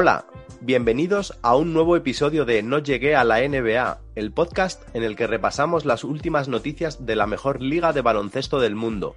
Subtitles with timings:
[0.00, 0.26] Hola,
[0.60, 5.16] bienvenidos a un nuevo episodio de No llegué a la NBA, el podcast en el
[5.16, 9.16] que repasamos las últimas noticias de la mejor liga de baloncesto del mundo.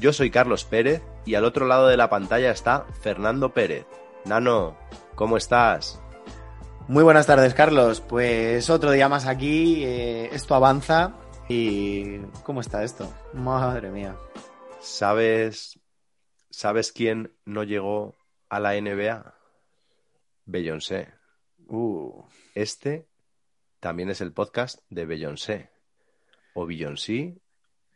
[0.00, 3.86] Yo soy Carlos Pérez y al otro lado de la pantalla está Fernando Pérez.
[4.24, 4.76] Nano,
[5.14, 6.02] ¿cómo estás?
[6.88, 8.00] Muy buenas tardes, Carlos.
[8.00, 11.14] Pues otro día más aquí, eh, esto avanza
[11.48, 13.08] y ¿cómo está esto?
[13.32, 14.16] Madre mía.
[14.80, 15.78] ¿Sabes
[16.50, 18.16] sabes quién no llegó
[18.48, 19.35] a la NBA?
[20.46, 21.08] Beyoncé.
[21.68, 22.22] Uh,
[22.54, 23.08] Este
[23.80, 25.70] también es el podcast de Beyoncé.
[26.54, 27.38] O Beyoncé,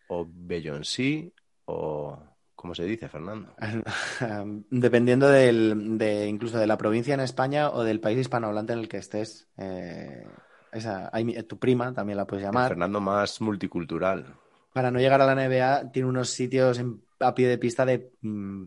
[0.08, 1.32] o Beyoncé,
[1.64, 2.22] o...
[2.54, 3.54] ¿Cómo se dice, Fernando?
[4.70, 8.88] dependiendo del, de incluso de la provincia en España o del país hispanohablante en el
[8.88, 9.48] que estés.
[9.56, 10.26] eh,
[10.70, 12.68] esa, hay- tu prima también la puedes El llamar.
[12.68, 14.36] Fernando más multicultural.
[14.74, 18.12] Para no llegar a la NBA, tiene unos sitios en- a pie de pista de
[18.20, 18.64] mm,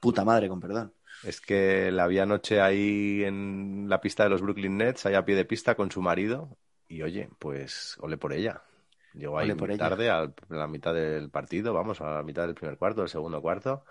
[0.00, 0.92] puta madre, con perdón.
[1.24, 5.24] Es que la vi anoche ahí en la pista de los Brooklyn Nets, ahí a
[5.24, 6.56] pie de pista con su marido.
[6.88, 8.62] Y oye, pues ole por ella.
[9.14, 9.88] Llegó ahí por ella.
[9.88, 13.40] tarde, a la mitad del partido, vamos, a la mitad del primer cuarto, del segundo
[13.40, 13.84] cuarto.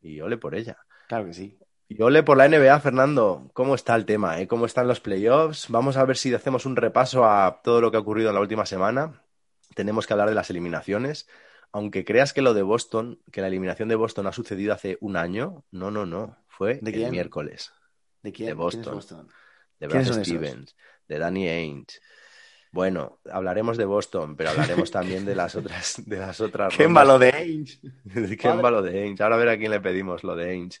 [0.00, 0.78] Y ole por ella.
[1.08, 1.58] Claro que sí.
[1.88, 3.50] Y ole por la NBA, Fernando.
[3.52, 4.40] ¿Cómo está el tema?
[4.40, 4.48] eh?
[4.48, 5.68] ¿Cómo están los playoffs?
[5.68, 8.40] Vamos a ver si hacemos un repaso a todo lo que ha ocurrido en la
[8.40, 9.22] última semana.
[9.74, 11.28] Tenemos que hablar de las eliminaciones.
[11.72, 15.16] Aunque creas que lo de Boston, que la eliminación de Boston ha sucedido hace un
[15.16, 16.36] año, no, no, no.
[16.56, 17.10] Fue ¿De el quién?
[17.10, 17.72] miércoles.
[18.22, 18.48] ¿De quién?
[18.50, 19.28] De ¿Quién es Boston.
[19.78, 20.24] De ¿Quiénes Brad?
[20.24, 20.76] Stevens,
[21.08, 21.98] de Danny Ainge.
[22.70, 26.92] Bueno, hablaremos de Boston, pero hablaremos también de las otras, de las otras ¡Qué rondas.
[26.92, 27.78] malo de Ainge!
[28.38, 29.22] Qué malo de Ainge.
[29.22, 30.78] Ahora a ver a quién le pedimos lo de Ainge.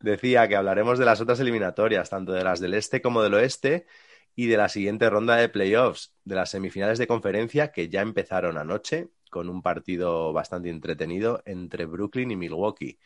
[0.00, 3.86] Decía que hablaremos de las otras eliminatorias, tanto de las del este como del oeste,
[4.34, 8.58] y de la siguiente ronda de playoffs, de las semifinales de conferencia que ya empezaron
[8.58, 12.98] anoche, con un partido bastante entretenido entre Brooklyn y Milwaukee.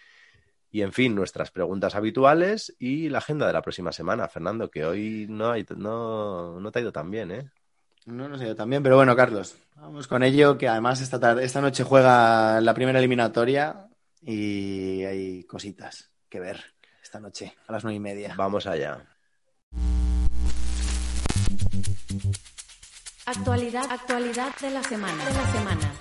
[0.76, 4.84] Y en fin, nuestras preguntas habituales y la agenda de la próxima semana, Fernando, que
[4.84, 7.50] hoy no, hay, no, no te ha ido tan bien, ¿eh?
[8.04, 11.46] No, no sé yo también, pero bueno, Carlos, vamos con ello, que además esta tarde,
[11.46, 13.86] esta noche juega la primera eliminatoria
[14.20, 16.62] y hay cositas que ver
[17.02, 18.34] esta noche a las nueve y media.
[18.36, 19.02] Vamos allá.
[23.24, 25.24] Actualidad, actualidad de la semana.
[25.24, 25.92] De la semana.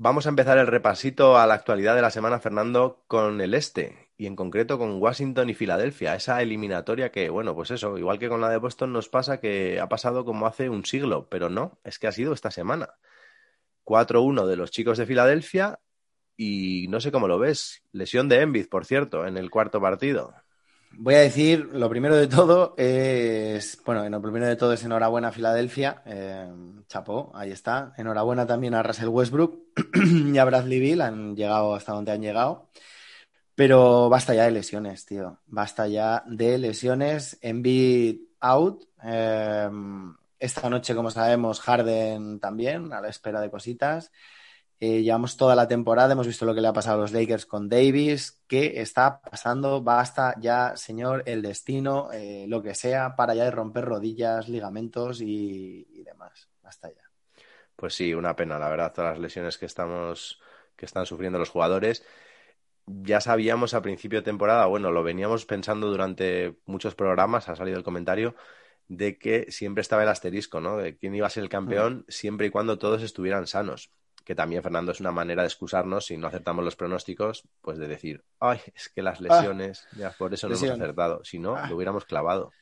[0.00, 4.10] Vamos a empezar el repasito a la actualidad de la semana, Fernando, con el este
[4.16, 6.14] y en concreto con Washington y Filadelfia.
[6.14, 9.80] Esa eliminatoria que, bueno, pues eso, igual que con la de Boston nos pasa que
[9.80, 12.94] ha pasado como hace un siglo, pero no, es que ha sido esta semana.
[13.84, 15.80] 4-1 de los chicos de Filadelfia
[16.36, 17.82] y no sé cómo lo ves.
[17.90, 20.32] Lesión de Embiid, por cierto, en el cuarto partido.
[20.90, 25.28] Voy a decir, lo primero de todo es, bueno, lo primero de todo es enhorabuena
[25.28, 26.48] a Filadelfia, eh,
[26.88, 27.92] chapó, ahí está.
[27.96, 29.60] Enhorabuena también a Russell Westbrook
[30.34, 32.68] y a Bradley Beal, han llegado hasta donde han llegado.
[33.54, 35.40] Pero basta ya de lesiones, tío.
[35.46, 37.38] Basta ya de lesiones.
[37.42, 38.84] Embiid out.
[39.02, 39.68] Eh,
[40.38, 44.12] esta noche, como sabemos, Harden también, a la espera de cositas.
[44.80, 47.46] Eh, llevamos toda la temporada, hemos visto lo que le ha pasado a los Lakers
[47.46, 48.42] con Davis.
[48.46, 49.82] ¿Qué está pasando?
[49.82, 55.20] Basta ya, señor, el destino, eh, lo que sea, para ya de romper rodillas, ligamentos
[55.20, 56.48] y, y demás.
[56.62, 57.02] Basta ya.
[57.74, 60.40] Pues sí, una pena, la verdad, todas las lesiones que estamos,
[60.76, 62.04] que están sufriendo los jugadores.
[62.86, 67.76] Ya sabíamos a principio de temporada, bueno, lo veníamos pensando durante muchos programas, ha salido
[67.76, 68.34] el comentario,
[68.88, 70.76] de que siempre estaba el asterisco, ¿no?
[70.78, 73.92] De quién iba a ser el campeón siempre y cuando todos estuvieran sanos.
[74.28, 77.88] Que también, Fernando, es una manera de excusarnos si no acertamos los pronósticos, pues de
[77.88, 81.24] decir, ay, es que las lesiones, ya por eso no hemos acertado.
[81.24, 81.66] Si no, Ah.
[81.66, 82.52] lo hubiéramos clavado.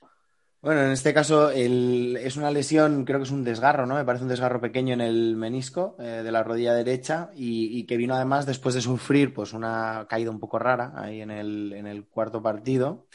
[0.63, 3.97] Bueno, en este caso el- es una lesión, creo que es un desgarro, ¿no?
[3.97, 7.85] Me parece un desgarro pequeño en el menisco eh, de la rodilla derecha y, y
[7.85, 11.73] que vino además después de sufrir pues una caída un poco rara ahí en el,
[11.73, 13.07] en el cuarto partido.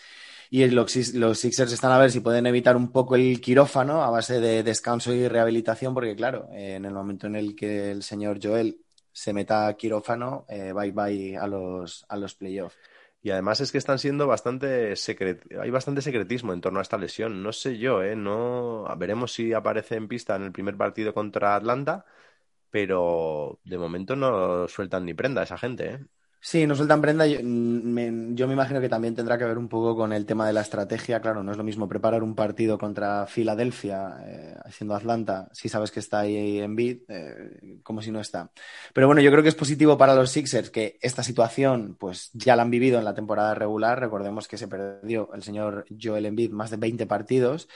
[0.53, 4.03] Y los, Six- los Sixers están a ver si pueden evitar un poco el quirófano
[4.03, 8.03] a base de descanso y rehabilitación, porque claro, en el momento en el que el
[8.03, 8.81] señor Joel
[9.13, 12.77] se meta a quirófano, eh, bye bye a los, a los playoffs.
[13.23, 15.45] Y además es que están siendo bastante secret...
[15.61, 17.43] hay bastante secretismo en torno a esta lesión.
[17.43, 18.15] No sé yo, ¿eh?
[18.15, 18.85] No...
[18.97, 22.05] Veremos si aparece en pista en el primer partido contra Atlanta,
[22.71, 26.05] pero de momento no sueltan ni prenda esa gente, ¿eh?
[26.43, 27.27] Sí, no sueltan prenda.
[27.27, 30.25] Yo mm, me, yo me imagino que también tendrá que ver un poco con el
[30.25, 31.21] tema de la estrategia.
[31.21, 35.91] Claro, no es lo mismo preparar un partido contra Filadelfia, eh, siendo Atlanta, si sabes
[35.91, 38.49] que está ahí en beat, eh, como si no está.
[38.91, 42.55] Pero bueno, yo creo que es positivo para los Sixers que esta situación, pues ya
[42.55, 43.99] la han vivido en la temporada regular.
[43.99, 47.67] Recordemos que se perdió el señor Joel Embiid más de 20 partidos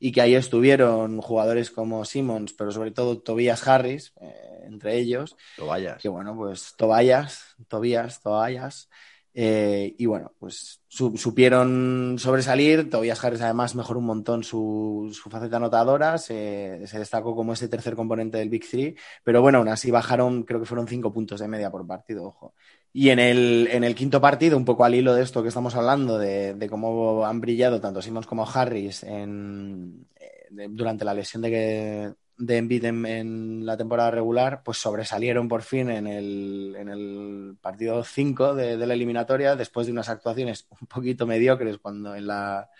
[0.00, 5.36] y que ahí estuvieron jugadores como Simmons, pero sobre todo Tobias Harris, eh, entre ellos.
[5.58, 6.00] Lo vayas.
[6.00, 8.88] Que bueno, pues Tobias, Tobias, Tobias,
[9.36, 12.88] Eh, y bueno, pues supieron sobresalir.
[12.88, 16.18] Tobias Harris además mejoró un montón su, faceta anotadora.
[16.18, 18.96] Se, destacó como ese tercer componente del Big Three.
[19.24, 22.54] Pero bueno, aún así bajaron, creo que fueron cinco puntos de media por partido, ojo.
[22.96, 25.74] Y en el, en el quinto partido, un poco al hilo de esto que estamos
[25.74, 31.50] hablando, de, cómo han brillado tanto Simmons como Harris en, eh, durante la lesión de,
[31.50, 37.56] que, de Embiid en, la temporada regular, pues sobresalieron por fin en el, en el
[37.60, 42.70] partido 5 de, la eliminatoria, después de unas actuaciones un poquito mediocres cuando en la,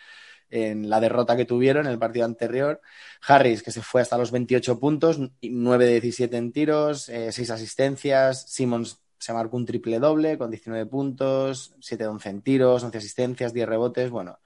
[0.51, 2.81] en la derrota que tuvieron en el partido anterior.
[3.27, 7.53] Harris, que se fue hasta los 28 puntos, 9 de 17 en tiros, 6 eh,
[7.53, 8.51] asistencias.
[8.51, 12.99] Simmons se marcó un triple doble con 19 puntos, 7 de 11 en tiros, 11
[12.99, 14.39] asistencias, 10 rebotes, bueno.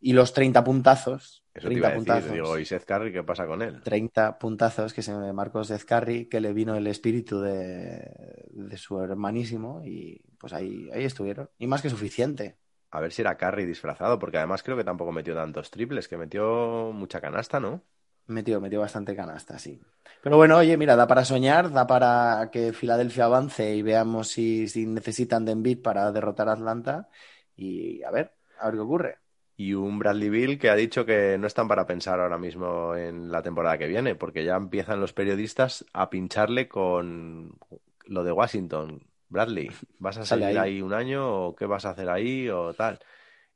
[0.00, 2.32] Y los 30 puntazos, eso 30 puntazos.
[2.32, 3.80] digo, ¿y Seth Curry qué pasa con él?
[3.82, 9.00] 30 puntazos que se me marcó Seth Curry, que le vino el espíritu de, su
[9.00, 11.50] hermanísimo y pues ahí, ahí estuvieron.
[11.58, 12.56] Y más que suficiente.
[12.90, 16.16] A ver si era Curry disfrazado, porque además creo que tampoco metió tantos triples, que
[16.16, 17.82] metió mucha canasta, ¿no?
[18.26, 19.80] Metió, metió bastante canasta, sí.
[20.22, 24.68] Pero bueno, oye, mira, da para soñar, da para que Filadelfia avance y veamos si,
[24.68, 27.08] si necesitan de Embiid para derrotar a Atlanta.
[27.56, 29.18] Y a ver, a ver qué ocurre
[29.60, 33.32] y un Bradley Bill que ha dicho que no están para pensar ahora mismo en
[33.32, 37.58] la temporada que viene, porque ya empiezan los periodistas a pincharle con
[38.06, 39.02] lo de Washington.
[39.28, 39.68] Bradley,
[39.98, 40.80] ¿vas a salir ahí.
[40.80, 43.00] un año o qué vas a hacer ahí o tal?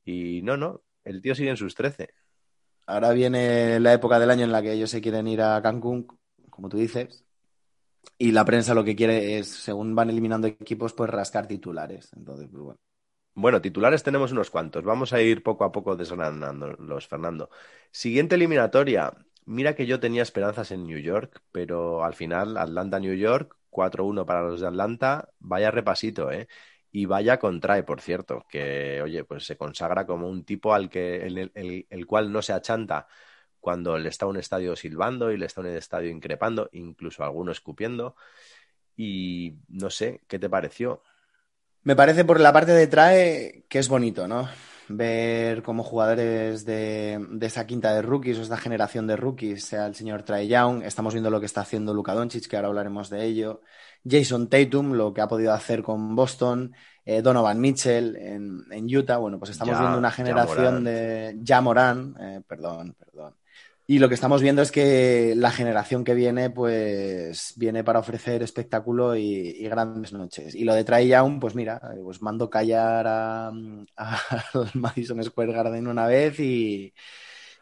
[0.05, 2.13] Y no, no, el tío sigue en sus 13.
[2.87, 6.09] Ahora viene la época del año en la que ellos se quieren ir a Cancún,
[6.51, 7.25] como tú dices,
[8.19, 12.13] y la prensa lo que quiere es, según van eliminando equipos, pues rascar titulares.
[12.17, 12.81] Entonces, pues bueno.
[13.35, 14.85] Bueno, titulares tenemos unos cuantos.
[14.85, 17.49] Vamos a ir poco a poco desgranándolos, Fernando.
[17.91, 19.13] Siguiente eliminatoria.
[19.47, 24.43] Mira que yo tenía esperanzas en New York, pero al final Atlanta-New York, 4-1 para
[24.43, 25.31] los de Atlanta.
[25.39, 26.47] Vaya repasito, ¿eh?
[26.91, 31.27] Y vaya contrae, por cierto, que, oye, pues se consagra como un tipo al que,
[31.27, 33.07] el, el cual no se achanta
[33.61, 38.15] cuando le está un estadio silbando y le está un estadio increpando, incluso alguno escupiendo.
[38.97, 41.03] Y no sé, ¿qué te pareció?
[41.85, 44.49] Me parece por la parte de trae que es bonito, ¿no?
[44.89, 49.95] Ver como jugadores de, esa quinta de rookies o esta generación de rookies, sea el
[49.95, 53.25] señor Trae Young, estamos viendo lo que está haciendo Luka Doncic, que ahora hablaremos de
[53.25, 53.63] ello,
[54.09, 56.75] Jason Tatum, lo que ha podido hacer con Boston,
[57.05, 61.37] eh, Donovan Mitchell en, Utah, bueno, pues estamos viendo una generación de...
[61.41, 63.35] Ya Morán, eh, perdón, perdón.
[63.87, 68.43] Y lo que estamos viendo es que la generación que viene, pues viene para ofrecer
[68.43, 70.55] espectáculo y, grandes noches.
[70.55, 73.53] Y lo de Trae Young, pues mira, pues mando callar a,
[74.75, 76.95] Madison Square Garden una vez y.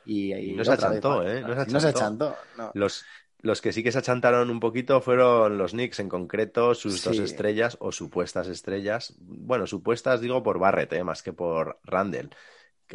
[0.04, 1.42] Y, no se achantó, ¿eh?
[1.68, 2.36] No se achantó.
[2.74, 3.04] Los,
[3.40, 7.18] los que sí que se achantaron un poquito fueron los Knicks, en concreto, sus dos
[7.18, 9.14] estrellas o supuestas estrellas.
[9.18, 11.04] Bueno, supuestas digo por Barrett, ¿eh?
[11.04, 12.30] más que por Randall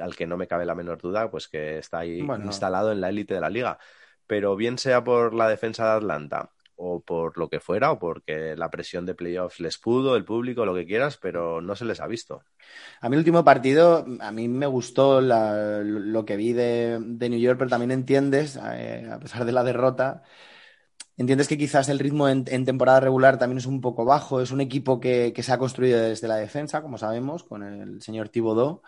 [0.02, 3.10] al que no me cabe la menor duda, pues que está ahí instalado en la
[3.10, 3.80] élite de la liga.
[4.28, 8.56] Pero bien sea por la defensa de Atlanta o por lo que fuera, o porque
[8.56, 12.02] la presión de playoffs les pudo, el público, lo que quieras, pero no se les
[12.02, 12.44] ha visto.
[13.02, 17.58] A mí el último partido, a mí me gustó lo que vi de, New York,
[17.58, 20.24] pero también entiendes, eh, a pesar de la derrota,
[21.18, 24.62] entiendes que quizás el ritmo en, temporada regular también es un poco bajo, es un
[24.62, 28.82] equipo que, que, se ha construido desde la defensa, como sabemos, con el señor Thibodeau.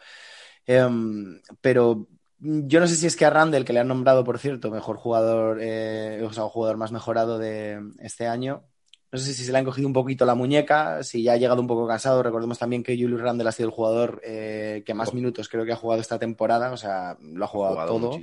[0.67, 2.07] Em, pero
[2.39, 4.97] yo no sé si es que a Randall, que le han nombrado, por cierto, mejor
[4.97, 8.65] jugador, eh, o sea, jugador más mejorado de este año,
[9.17, 11.59] no sé si se le han cogido un poquito la muñeca, si ya ha llegado
[11.59, 12.21] un poco cansado.
[12.21, 15.71] Recordemos también que Julius Randle ha sido el jugador eh, que más minutos creo que
[15.71, 18.19] ha jugado esta temporada, o sea, lo ha jugado, todo.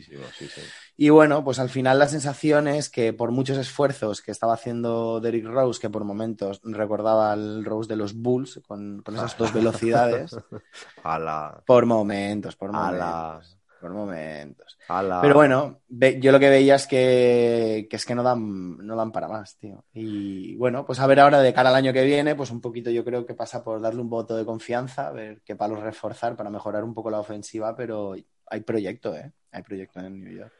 [0.96, 5.20] Y bueno, pues al final la sensación es que por muchos esfuerzos que estaba haciendo
[5.20, 10.36] Derrick Rose, que por momentos recordaba al Rose de los Bulls con, esas dos velocidades.
[11.66, 14.78] Por momentos, por momentos por momentos.
[14.88, 19.28] Pero bueno, yo lo que veía es que, es que no dan, no dan para
[19.28, 19.84] más, tío.
[19.92, 22.90] Y bueno, pues a ver ahora de cara al año que viene, pues un poquito
[22.90, 26.34] yo creo que pasa por darle un voto de confianza, a ver qué palos reforzar
[26.34, 28.14] para mejorar un poco la ofensiva, pero
[28.46, 29.32] hay proyecto, ¿eh?
[29.52, 30.52] Hay proyecto en New York.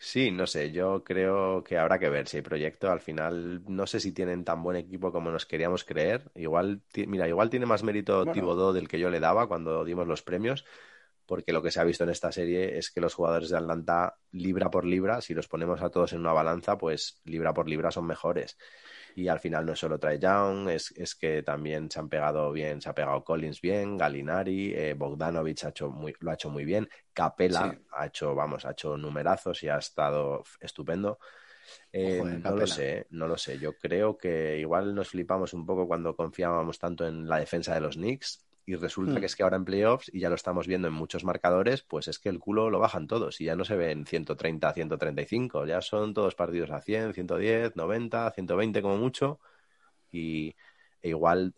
[0.00, 2.92] Sí, no sé, yo creo que habrá que ver si hay proyecto.
[2.92, 6.30] Al final, no sé si tienen tan buen equipo como nos queríamos creer.
[6.36, 8.72] Igual, mira, igual tiene más mérito bueno.
[8.72, 10.64] del que yo le daba cuando dimos los premios,
[11.28, 14.16] porque lo que se ha visto en esta serie es que los jugadores de Atlanta,
[14.32, 17.90] libra por libra, si los ponemos a todos en una balanza, pues libra por libra
[17.90, 18.56] son mejores.
[19.14, 22.80] Y al final no solo trae Young, es, es que también se han pegado bien,
[22.80, 26.64] se ha pegado Collins bien, Galinari, eh, Bogdanovich ha hecho muy, lo ha hecho muy
[26.64, 31.18] bien, Capela ha hecho, vamos, ha hecho numerazos y ha estado estupendo.
[31.92, 33.58] Eh, no lo sé, no lo sé.
[33.58, 37.82] Yo creo que igual nos flipamos un poco cuando confiábamos tanto en la defensa de
[37.82, 39.20] los Knicks Y resulta Hmm.
[39.20, 42.06] que es que ahora en playoffs, y ya lo estamos viendo en muchos marcadores, pues
[42.06, 45.80] es que el culo lo bajan todos y ya no se ven 130, 135, ya
[45.80, 49.40] son todos partidos a 100, 110, 90, 120 como mucho.
[50.12, 50.56] Y
[51.02, 51.54] e igual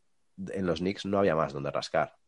[0.53, 2.20] en los Knicks no había más donde rascar.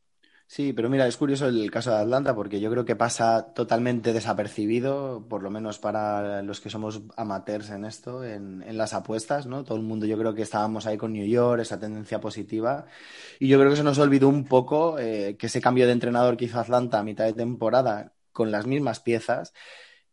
[0.54, 4.12] Sí, pero mira, es curioso el caso de Atlanta porque yo creo que pasa totalmente
[4.12, 9.47] desapercibido, por lo menos para los que somos amateurs en esto, en, en las apuestas,
[9.47, 9.64] ¿no?
[9.64, 12.85] Todo el mundo yo creo que estábamos ahí con New York, esa tendencia positiva,
[13.40, 16.37] y yo creo que se nos olvidó un poco eh, que ese cambio de entrenador
[16.37, 19.54] que hizo Atlanta a mitad de temporada con las mismas piezas,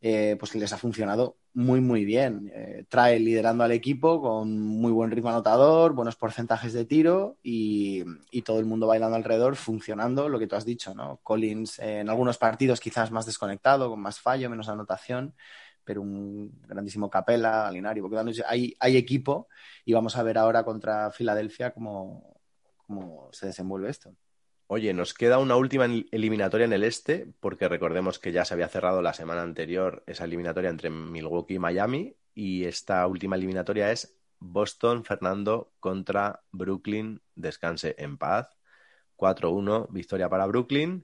[0.02, 2.52] eh, pues les ha funcionado muy, muy bien.
[2.54, 8.06] Eh, trae liderando al equipo con muy buen ritmo anotador, buenos porcentajes de tiro y,
[8.44, 11.20] todo el mundo bailando alrededor, funcionando, lo que tú has dicho, ¿no?
[11.24, 15.36] Collins eh, en algunos partidos quizás más desconectado, con más fallo, menos anotación,
[15.84, 19.50] pero un grandísimo Capela, Alinari, Bogdanovic, hay, hay equipo
[19.86, 22.40] y vamos a ver ahora contra Filadelfia cómo,
[22.88, 24.16] cómo se desenvuelve esto.
[24.72, 28.54] Oye, nos queda una última el- eliminatoria en el este, porque recordemos que ya se
[28.54, 33.92] había cerrado la semana anterior esa eliminatoria entre Milwaukee y Miami, y esta última eliminatoria
[33.92, 38.48] es Boston, Fernando contra Brooklyn, descanse en paz.
[39.18, 41.04] 4-1, victoria para Brooklyn.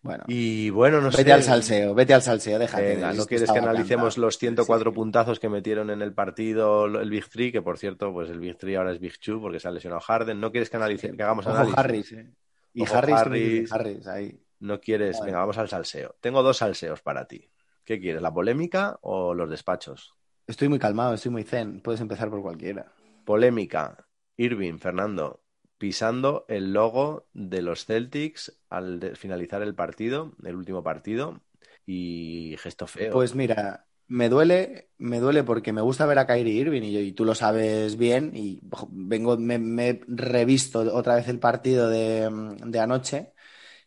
[0.00, 1.32] Bueno, Y bueno, no vete sé.
[1.32, 2.94] al salseo, vete al salseo, déjate.
[2.94, 4.94] Venga, ¿no quieres que analicemos los 104 Sí.
[4.94, 7.52] puntazos que metieron en el partido el Big Three?
[7.52, 10.00] Que por cierto, pues el Big Three ahora es Big Two porque se ha lesionado
[10.00, 10.40] Harden.
[10.40, 11.78] ¿No quieres que, analice- que hagamos Ojo análisis?
[11.78, 12.30] Harris, eh.
[12.72, 13.72] Y Ojo Harris,
[14.06, 14.40] ahí.
[14.60, 15.18] No quieres.
[15.18, 15.26] Vale.
[15.26, 16.16] Venga, vamos al salseo.
[16.20, 17.50] Tengo dos salseos para ti.
[17.84, 20.14] ¿Qué quieres, la polémica o los despachos?
[20.46, 21.80] Estoy muy calmado, estoy muy zen.
[21.80, 22.92] Puedes empezar por cualquiera.
[23.24, 24.06] Polémica.
[24.36, 25.42] Irving, Fernando,
[25.78, 31.42] pisando el logo de los Celtics al finalizar el partido, el último partido,
[31.84, 33.12] y gesto feo.
[33.12, 37.00] Pues mira, me duele, me duele porque me gusta ver a Kyrie Irving y, yo-
[37.00, 41.88] y tú lo sabes bien y ojo, vengo, me, he revisto otra vez el partido
[41.88, 42.28] de,
[42.66, 43.32] de anoche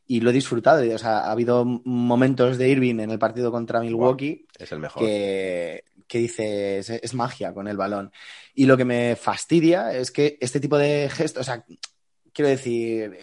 [0.07, 0.83] y lo he disfrutado.
[0.83, 4.79] y, O sea, ha habido momentos de Irving en el partido contra Milwaukee es el
[4.79, 5.03] mejor.
[5.03, 8.11] que, que dice es, es magia con el balón.
[8.53, 11.65] Y lo que me fastidia es que este tipo de gestos, o sea,
[12.33, 13.17] quiero decir,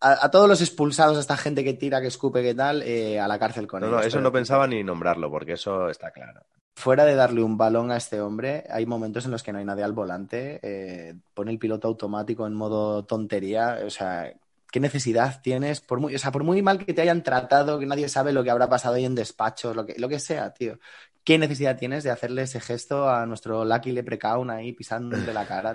[0.00, 3.20] a, a todos los expulsados, a esta gente que tira, que escupe, que tal, eh,
[3.20, 4.00] a la cárcel con No, ellos.
[4.00, 6.46] no, eso Pero no pensaba ni nombrarlo, porque eso está claro.
[6.76, 9.64] Fuera de darle un balón a este hombre, hay momentos en los que no hay
[9.64, 14.32] nadie al volante, eh, pone el piloto automático en modo tontería, o sea,
[14.70, 15.80] ¿qué necesidad tienes?
[15.80, 18.44] Por muy, o sea, por muy mal que te hayan tratado, que nadie sabe lo
[18.44, 20.78] que habrá pasado ahí en despachos, lo que, lo que sea, tío.
[21.24, 25.72] ¿Qué necesidad tienes de hacerle ese gesto a nuestro Lucky Leprechaun ahí pisándole la cara?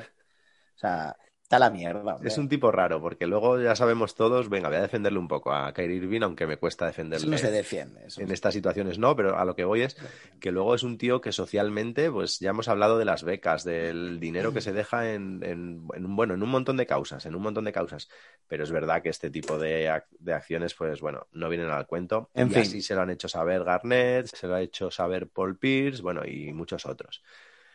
[0.75, 1.15] O sea,
[1.55, 2.15] está la mierda.
[2.15, 2.27] hombre.
[2.29, 5.53] Es un tipo raro, porque luego ya sabemos todos, venga, voy a defenderle un poco
[5.53, 7.27] a Kyrie Irving, aunque me cuesta Eso defenderle.
[7.31, 8.05] no se defiende.
[8.07, 9.95] eso en no estas situaciones no, pero a lo que voy es
[10.39, 14.19] que luego es un tío que socialmente, pues ya hemos hablado de las becas, del
[14.19, 17.35] dinero que se deja en, en- en un, bueno, en un montón de causas, en
[17.35, 18.09] un montón de causas.
[18.47, 21.87] Pero es verdad que este tipo de, ac- de acciones, pues bueno, no vienen al
[21.87, 22.29] cuento.
[22.33, 22.61] En y fin.
[22.61, 26.25] así se lo han hecho saber Garnett, se lo ha hecho saber Paul Pierce, bueno,
[26.25, 27.23] y muchos otros.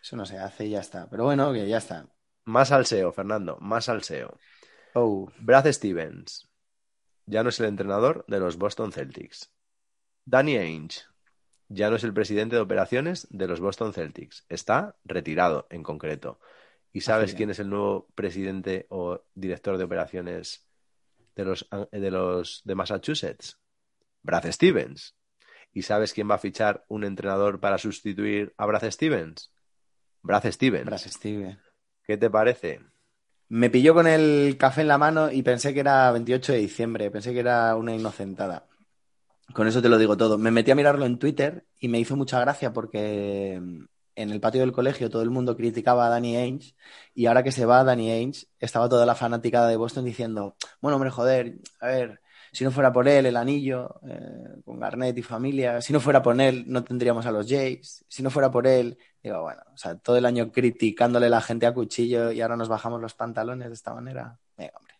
[0.03, 1.09] Eso no se hace y ya está.
[1.11, 2.07] Pero bueno, que ya está.
[2.49, 4.39] Más salseo, Fernando, más salseo.
[4.95, 6.49] Oh, Brad Stevens
[7.27, 9.53] ya no es el entrenador de los Boston Celtics.
[10.25, 11.03] Danny Ainge
[11.69, 14.47] ya no es el presidente de operaciones de los Boston Celtics.
[14.49, 16.41] Está retirado en concreto.
[16.91, 20.67] ¿Y sabes quién es el nuevo presidente o director de operaciones
[21.37, 23.59] de los de los de Massachusetts?
[24.23, 25.15] Brad Stevens.
[25.75, 29.53] ¿Y sabes quién va a fichar un entrenador para sustituir a Brad Stevens?
[30.23, 30.87] Brad Stevens.
[30.87, 31.59] Brad Steve.
[32.09, 32.81] ¿Qué te parece?
[33.51, 37.11] Me pilló con el café en la mano y pensé que era 28 de diciembre,
[37.11, 38.67] pensé que era una inocentada.
[39.53, 40.39] Con eso te lo digo todo.
[40.39, 43.85] Me metí a mirarlo en Twitter y me hizo mucha gracia porque mm,
[44.17, 46.75] en el patio del colegio todo el mundo criticaba a Danny Ainge
[47.15, 50.97] y ahora que se va Danny Ainge estaba toda la fanaticada de Boston diciendo, bueno,
[50.97, 55.23] hombre, joder, a ver, si no fuera por él el anillo eh, con Garnett y
[55.23, 58.67] familia, si no fuera por él no tendríamos a los Jays, si no fuera por
[58.67, 62.57] él, digo, bueno, o sea, todo el año criticándole la gente a cuchillo y ahora
[62.57, 64.39] nos bajamos los pantalones de esta manera.
[64.57, 64.95] Venga, hombre.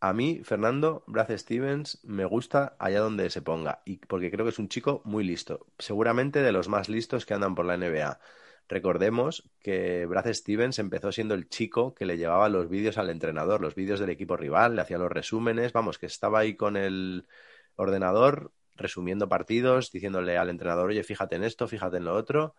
[0.00, 4.50] A mí, Fernando, Brad Stevens me gusta allá donde se ponga, y porque creo que
[4.50, 8.20] es un chico muy listo, seguramente de los más listos que andan por la NBA.
[8.68, 13.60] Recordemos que Brad Stevens empezó siendo el chico que le llevaba los vídeos al entrenador,
[13.60, 17.26] los vídeos del equipo rival, le hacía los resúmenes, vamos, que estaba ahí con el
[17.76, 22.54] ordenador resumiendo partidos, diciéndole al entrenador, oye, fíjate en esto, fíjate en lo otro.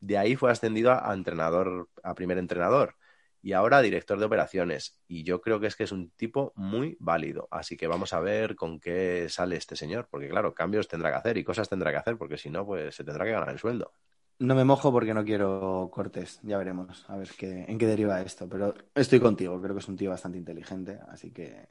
[0.00, 2.96] De ahí fue ascendido a, entrenador, a primer entrenador
[3.42, 4.98] y ahora director de operaciones.
[5.08, 7.48] Y yo creo que es que es un tipo muy válido.
[7.50, 11.16] Así que vamos a ver con qué sale este señor, porque claro, cambios tendrá que
[11.16, 13.58] hacer y cosas tendrá que hacer, porque si no, pues se tendrá que ganar el
[13.58, 13.92] sueldo.
[14.40, 18.20] No me mojo porque no quiero cortes, ya veremos, a ver qué, en qué deriva
[18.20, 18.48] esto.
[18.48, 21.68] Pero estoy contigo, creo que es un tío bastante inteligente, así que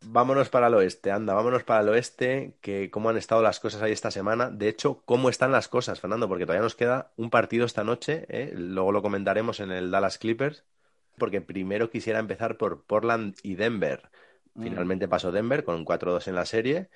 [0.00, 3.82] Vámonos para el oeste, anda, vámonos para el oeste, que cómo han estado las cosas
[3.82, 4.48] ahí esta semana.
[4.48, 8.24] De hecho, cómo están las cosas, Fernando, porque todavía nos queda un partido esta noche,
[8.28, 8.52] ¿eh?
[8.54, 10.64] luego lo comentaremos en el Dallas Clippers,
[11.18, 14.08] porque primero quisiera empezar por Portland y Denver.
[14.54, 14.62] Mm.
[14.62, 16.90] Finalmente pasó Denver con un 4-2 en la serie.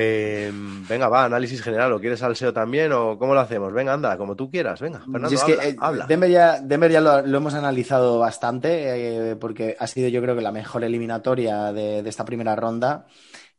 [0.00, 0.52] Eh,
[0.88, 1.92] venga, va, análisis general.
[1.92, 3.72] ¿O quieres salseo también o cómo lo hacemos?
[3.72, 4.80] Venga, anda, como tú quieras.
[4.80, 6.06] Venga, Fernando, Y es que, habla, eh, habla.
[6.06, 10.36] Denver ya, Denver ya lo, lo hemos analizado bastante eh, porque ha sido yo creo
[10.36, 13.06] que la mejor eliminatoria de, de esta primera ronda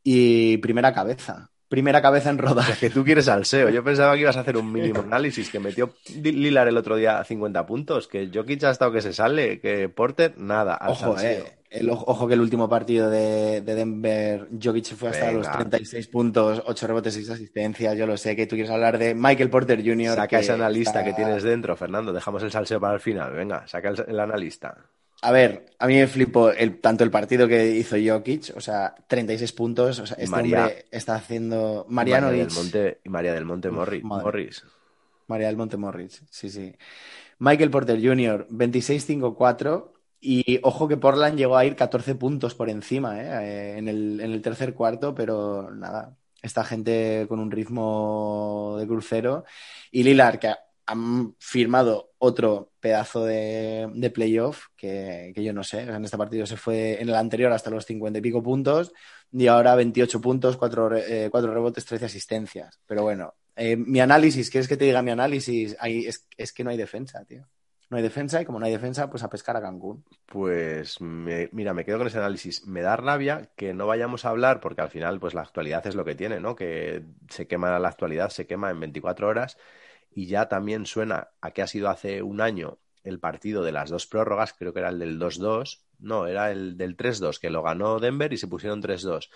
[0.02, 1.50] y primera cabeza.
[1.68, 2.70] Primera cabeza en rodar.
[2.72, 3.70] Es que tú quieres salseo.
[3.70, 5.94] Yo pensaba que ibas a hacer un mínimo análisis, que metió
[6.24, 10.34] Lilar el otro día 50 puntos, que Jokic ha estado que se sale, que Porter,
[10.38, 10.74] nada.
[10.74, 11.46] al Ojo, salseo.
[11.46, 11.59] eh.
[11.70, 15.38] El, ojo, que el último partido de, de Denver, Jokic fue hasta Venga.
[15.38, 17.96] los 36 puntos, 8 rebotes, 6 asistencias.
[17.96, 20.16] Yo lo sé que tú quieres hablar de Michael Porter Jr.
[20.16, 22.12] Saca ese analista está- que tienes dentro, Fernando.
[22.12, 23.34] Dejamos el salseo para el final.
[23.34, 24.78] Venga, saca el, el analista.
[25.22, 28.96] A ver, a mí me flipó el, tanto el partido que hizo Jokic, o sea,
[29.08, 30.00] 36 puntos.
[30.00, 31.86] O sea, este María- hombre está haciendo.
[31.90, 34.00] María Mariano del Monte y María del Monte madre.
[34.02, 34.64] Morris.
[35.28, 36.74] María del Monte Morris, sí, sí.
[37.38, 39.92] Michael Porter Jr., 26-5-4.
[40.22, 43.76] Y ojo que Portland llegó a ir 14 puntos por encima ¿eh?
[43.76, 49.46] Eh, en el, tercer cuarto, pero nada, esta gente con un ritmo de crucero.
[49.92, 50.54] Y Lillard, que
[50.88, 57.02] han firmado otro pedazo de, playoff, que, yo no sé, en este partido se fue
[57.02, 58.92] en el anterior hasta los 50 y pico puntos,
[59.32, 62.80] y ahora 28 puntos, 4, rebotes, 13 asistencias.
[62.88, 65.76] Pero bueno, eh, mi análisis, ¿quieres que te diga mi análisis?
[65.80, 67.48] Ahí es, es que no hay defensa, tío.
[67.90, 70.04] No hay defensa y como no hay defensa, pues a pescar a Cancún.
[70.28, 72.66] Pues me- mira, me quedo con ese análisis.
[72.68, 75.96] Me da rabia que no vayamos a hablar, porque al final, pues la actualidad es
[75.96, 76.56] lo que tiene, ¿no?
[76.56, 79.58] Que se quema la actualidad, se quema en 24 horas
[80.12, 83.90] y ya también suena a que ha sido hace un año el partido de las
[83.90, 87.64] dos prórrogas, creo que era el del 2-2, no, era el del 3-2, que lo
[87.64, 89.32] ganó Denver y se pusieron 3-2.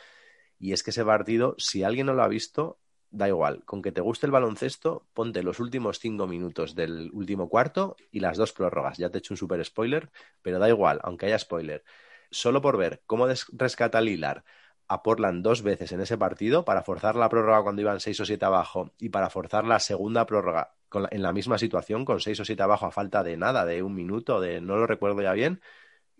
[0.59, 2.79] Y es que ese partido, si alguien no lo ha visto,
[3.13, 7.47] da igual, con que te guste el baloncesto, ponte los últimos cinco minutos del último
[7.49, 8.97] cuarto y las dos prórrogas.
[8.97, 10.09] Ya te he hecho un super spoiler,
[10.41, 11.83] pero da igual, aunque haya spoiler.
[12.31, 14.43] Solo por ver cómo rescata Lilar
[14.87, 18.25] a Portland dos veces en ese partido para forzar la prórroga cuando iban 6 o
[18.25, 22.19] 7 abajo y para forzar la segunda prórroga con la- en la misma situación, con
[22.19, 25.21] 6 o 7 abajo a falta de nada, de un minuto, de no lo recuerdo
[25.21, 25.61] ya bien,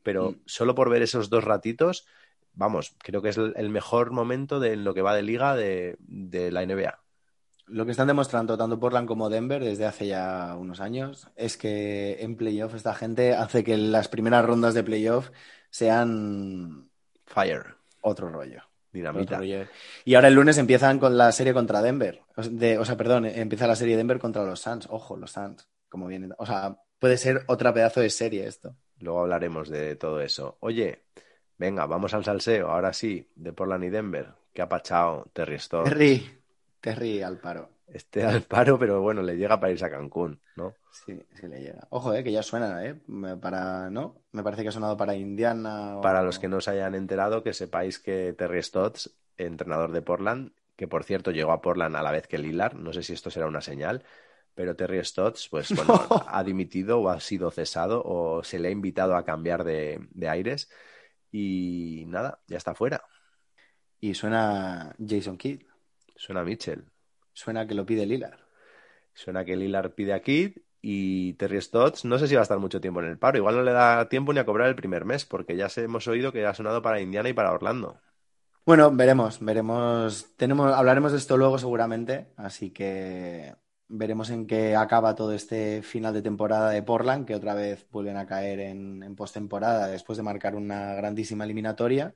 [0.04, 0.36] pero Mm.
[0.46, 2.06] solo por ver esos dos ratitos,
[2.54, 6.52] vamos, creo que es el mejor momento de lo que va de liga de, de
[6.52, 7.00] la NBA.
[7.68, 12.18] Lo que están demostrando tanto Portland como Denver desde hace ya unos años es que
[12.22, 15.30] en playoff esta gente hace que las primeras rondas de playoff
[15.70, 16.90] sean
[17.26, 18.62] Fire, otro rollo.
[18.92, 19.36] dinamita.
[19.36, 19.66] Otro rollo.
[20.06, 22.22] Y ahora el lunes empiezan con la serie contra Denver.
[22.36, 24.88] O, de- o sea, perdón, empieza la serie Denver contra los Suns.
[24.90, 26.34] Ojo, los Suns, como vienen.
[26.38, 28.76] O sea, puede ser otra pedazo de serie esto.
[29.00, 30.58] Luego hablaremos de todo eso.
[30.60, 31.06] Oye,
[31.58, 32.70] venga, vamos al salseo.
[32.70, 34.34] Ahora sí, de Portland y Denver.
[34.54, 35.90] ¿Qué ha pachado Terry Stotts?
[35.90, 36.44] Terry,
[36.82, 37.70] Terry al paro.
[37.88, 40.74] Este al paro, pero bueno, le llega para irse a Cancún, ¿no?
[40.92, 41.88] Sí, sí le llega.
[41.90, 42.96] Ojo, eh, que ya suena, ¿eh?
[43.42, 44.16] Para, ¿no?
[44.32, 45.98] Me parece que ha sonado para Indiana.
[45.98, 50.02] o- Para los que no se hayan enterado, que sepáis que Terry Stotts, entrenador de
[50.02, 53.14] Portland, que por cierto llegó a Portland a la vez que Lillard, no sé si
[53.14, 54.04] esto será una señal,
[54.56, 58.72] pero Terry Stotts, pues bueno, ha dimitido o ha sido cesado o se le ha
[58.72, 60.70] invitado a cambiar de, de aires
[61.34, 63.04] y nada, ya está fuera.
[64.00, 65.64] Y suena Jason Kidd.
[66.16, 66.86] Suena Mitchell.
[67.34, 68.40] Suena que lo pide Lillard.
[69.14, 72.60] Suena que Lillard pide a Kidd y Terry Stotts no sé si va a estar
[72.60, 73.38] mucho tiempo en el paro.
[73.40, 76.08] Igual no le da tiempo ni a cobrar el primer mes, porque ya se hemos
[76.08, 78.00] oído que ha sonado para Indiana y para Orlando.
[78.66, 80.36] Bueno, veremos, veremos.
[80.38, 83.56] Tenemos, hablaremos de esto luego seguramente, así que
[83.96, 88.18] veremos en qué acaba todo este final de temporada de Portland, que otra vez vuelven
[88.18, 92.16] a caer en, en postemporada después de marcar una grandísima eliminatoria.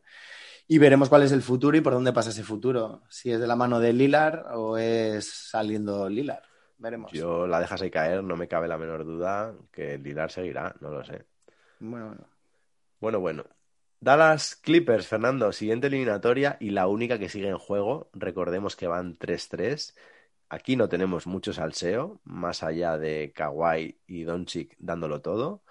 [0.67, 3.03] Y veremos cuál es el futuro y por dónde pasa ese futuro.
[3.09, 6.43] Si es de la mano de Lillard o es saliendo Lillard.
[6.79, 7.11] Veremos.
[7.11, 10.89] Yo la dejas ahí caer, no me cabe la menor duda que Lillard seguirá, no
[10.89, 11.25] lo sé.
[11.79, 12.27] Bueno, bueno.
[12.99, 13.43] Bueno, bueno.
[13.99, 18.09] Dallas Clippers, Fernando, siguiente eliminatoria y la única que sigue en juego.
[18.13, 19.95] Recordemos que van 3-3.
[20.49, 25.63] Aquí no tenemos mucho salseo, más allá de Kawhi y Doncic dándolo todo.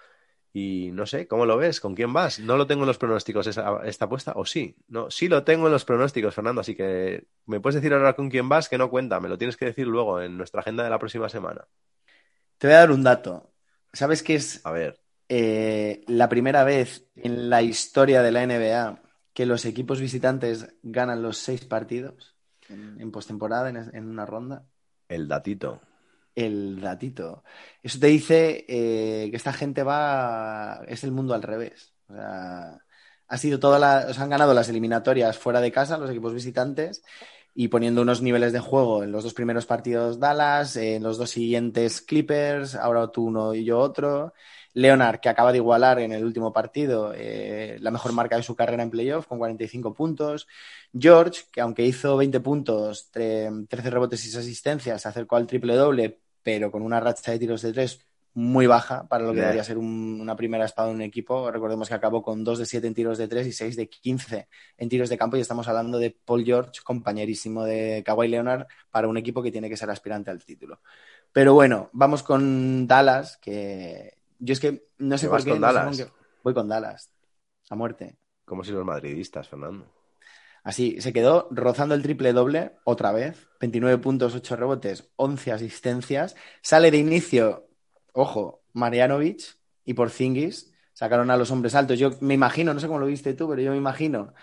[0.53, 1.81] Y no sé, ¿cómo lo ves?
[1.81, 2.41] ¿Con quién vas?
[2.41, 4.77] No lo tengo en los pronósticos esa- esta apuesta, ¿o sí?
[4.89, 8.31] No, sí lo tengo en los pronósticos, Fernando, así que me puedes decir ahora con
[8.31, 10.91] quién vas, que no cuenta, me lo tienes que decir luego en nuestra agenda de
[10.91, 11.67] la próxima semana.
[12.59, 13.53] Te voy a dar un dato.
[13.93, 19.03] ¿Sabes qué es A ver, eh, la primera vez en la historia de la NBA
[19.35, 22.36] que los equipos visitantes ganan los seis partidos
[22.69, 24.67] en, en postemporada, en, en una ronda.
[25.09, 25.81] el datito.
[26.35, 27.45] El datito.
[27.83, 30.83] Eso te dice eh, que esta gente va.
[30.87, 31.95] Es el mundo al revés.
[32.09, 32.79] O sea,
[33.29, 37.03] ha sido toda la, han ganado las eliminatorias fuera de casa, los equipos visitantes,
[37.55, 41.31] y poniendo unos niveles de juego en los dos primeros partidos Dallas, en los dos
[41.31, 44.35] siguientes Clippers, ahora tú uno y yo otro.
[44.77, 48.55] Leonard, que acaba de igualar en el último partido eh, la mejor marca de su
[48.55, 50.47] carrera en playoff con 45 puntos.
[50.93, 55.77] George, que aunque hizo 20 puntos, 13 rebotes y 6 asistencias, se acercó al triple
[55.77, 59.65] doble, pero con una racha de tiros de tres muy baja para lo que debería
[59.65, 61.51] ser una primera espada en un equipo.
[61.51, 64.49] Recordemos que acabó con 2 de 7 en tiros de 3 y 6 de 15
[64.77, 69.09] en tiros de campo y estamos hablando de Paul George, compañerísimo de Kawhi Leonard, para
[69.09, 70.81] un equipo que tiene que ser aspirante al título.
[71.33, 75.51] Pero bueno, vamos con Dallas, que yo es que no sé por qué.
[75.51, 76.13] Con Dallas?
[76.43, 77.11] Voy con Dallas,
[77.71, 78.17] a muerte.
[78.45, 79.87] Como si los madridistas, Fernando.
[80.63, 83.49] Así, se quedó rozando el triple doble otra vez.
[83.61, 86.35] 29 puntos, 8 rebotes, 11 asistencias.
[86.61, 87.67] Sale de inicio
[88.17, 91.99] ojo, Marianovic y Porzingis sacaron a los hombres altos.
[91.99, 94.35] Yo me imagino, no sé cómo lo viste tú, pero yo me imagino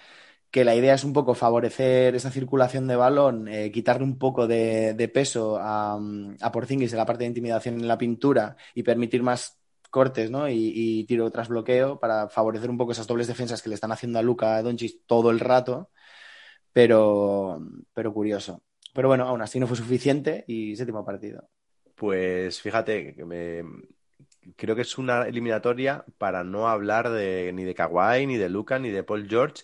[0.52, 4.46] que la idea es un poco favorecer esa circulación de balón, eh, quitarle un poco
[4.48, 6.00] de, peso a,
[6.42, 9.58] a, Porzingis en la parte de intimidación en la pintura y permitir más
[9.94, 10.50] cortes ¿no?
[10.50, 14.18] y, tiro tras bloqueo para favorecer un poco esas dobles defensas que le están haciendo
[14.18, 15.92] a Luca Doncic todo el rato,
[16.74, 17.62] pero,
[17.94, 18.64] pero curioso.
[18.96, 21.48] Pero bueno, aún así no fue suficiente y séptimo partido.
[21.94, 23.64] Pues fíjate, me...
[24.56, 28.80] creo que es una eliminatoria para no hablar de, ni de Kawhi, ni de Luca,
[28.80, 29.64] ni de Paul George,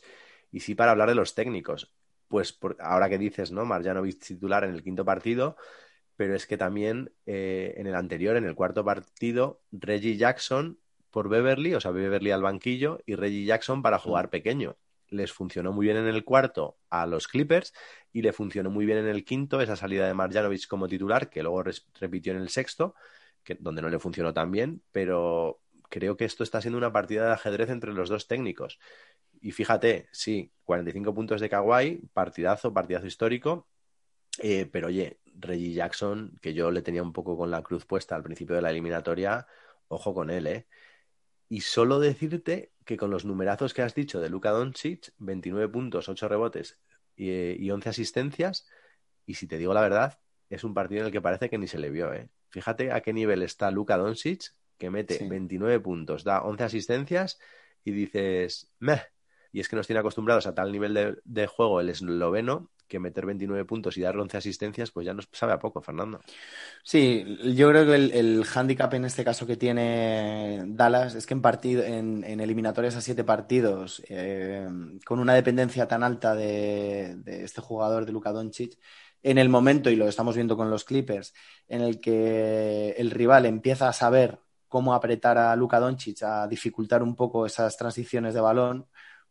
[0.51, 1.91] y sí para hablar de los técnicos.
[2.27, 3.65] Pues ahora que dices, ¿no?
[3.65, 5.57] Marjanovic titular en el quinto partido,
[6.19, 10.77] pero es que también eh, en el anterior, en el cuarto partido, Reggie Jackson
[11.12, 14.75] por Beverly, o sea, Beverly al banquillo, y Reggie Jackson para jugar pequeño
[15.08, 17.73] les funcionó muy bien en el cuarto a los Clippers
[18.12, 21.41] y le funcionó muy bien en el quinto esa salida de Marjanovic como titular, que
[21.41, 21.63] luego
[22.01, 22.95] repitió en el sexto,
[23.41, 27.27] que, donde no le funcionó tan bien, pero creo que esto está siendo una partida
[27.27, 28.77] de ajedrez entre los dos técnicos.
[29.39, 33.69] Y fíjate, sí, 45 puntos de Kawhi, partidazo, partidazo histórico,
[34.37, 38.15] eh, pero oye, Reggie Jackson, que yo le tenía un poco con la cruz puesta
[38.15, 39.47] al principio de la eliminatoria,
[39.87, 40.67] ojo con él, ¿eh?
[41.47, 46.07] Y solo decirte que con los numerazos que has dicho de Luka Doncic, 29 puntos,
[46.07, 46.79] 8 rebotes
[47.15, 48.67] y, 11 asistencias,
[49.25, 51.67] y si te digo la verdad, es un partido en el que parece que ni
[51.67, 52.29] se le vio, ¿eh?
[52.49, 57.39] Fíjate a qué nivel está Luka Doncic, que mete 29 puntos, da 11 asistencias
[57.83, 59.01] y dices, meh.
[59.51, 62.99] Y es que nos tiene acostumbrados a tal nivel de, de juego el esloveno que
[62.99, 66.19] meter 29 puntos y dar 11 asistencias, pues ya nos sabe a poco, Fernando.
[66.84, 71.34] Sí, yo creo que el, el hándicap en este caso que tiene Dallas es que
[71.34, 74.67] en, partido, en, eliminatorias a siete partidos, eh,
[75.06, 78.78] con una dependencia tan alta de, este jugador de Luka Doncic,
[79.21, 81.34] en el momento, y lo estamos viendo con los Clippers,
[81.67, 87.04] en el que el rival empieza a saber cómo apretar a Luka Doncic, a dificultar
[87.04, 88.88] un poco esas transiciones de balón,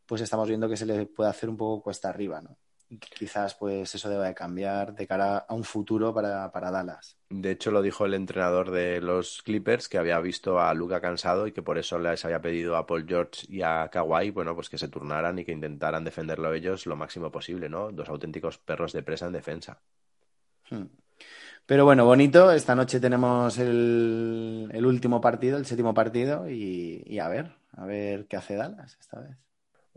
[0.06, 2.56] pues estamos viendo que se le puede hacer un poco cuesta arriba, ¿no?
[2.96, 7.16] Quizás pues eso deba de cambiar de cara a un futuro para, Dallas.
[7.28, 11.46] De hecho, lo dijo el entrenador de los Clippers, que había visto a Luca cansado
[11.46, 14.70] y que por eso les había pedido a Paul George y a Kawhi, bueno, pues
[14.70, 17.92] que se turnaran y que intentaran defenderlo ellos lo máximo posible, ¿no?
[17.92, 19.80] Dos auténticos perros de presa en defensa.
[20.70, 20.86] Hmm.
[21.66, 22.50] Pero bueno, bonito.
[22.50, 28.36] Esta noche tenemos el, último partido, el séptimo partido, y a ver, a ver qué
[28.38, 29.47] hace Dallas esta vez.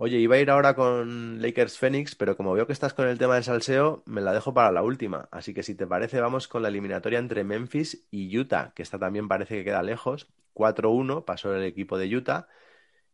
[0.03, 3.19] Oye, iba a ir ahora con Lakers Phoenix, pero como veo que estás con el
[3.19, 5.29] tema del salseo, me la dejo para la última.
[5.31, 8.97] Así que si te parece, vamos con la eliminatoria entre Memphis y Utah, que esta
[8.97, 10.27] también parece que queda lejos.
[10.53, 12.47] 4-1 pasó el equipo de Utah.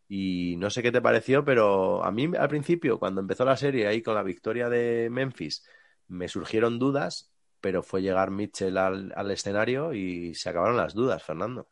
[0.07, 3.87] Y no sé qué te pareció, pero a mí al principio, cuando empezó la serie
[3.87, 5.65] ahí con la victoria de Memphis,
[6.07, 11.23] me surgieron dudas, pero fue llegar Mitchell al, al escenario y se acabaron las dudas,
[11.23, 11.67] Fernando.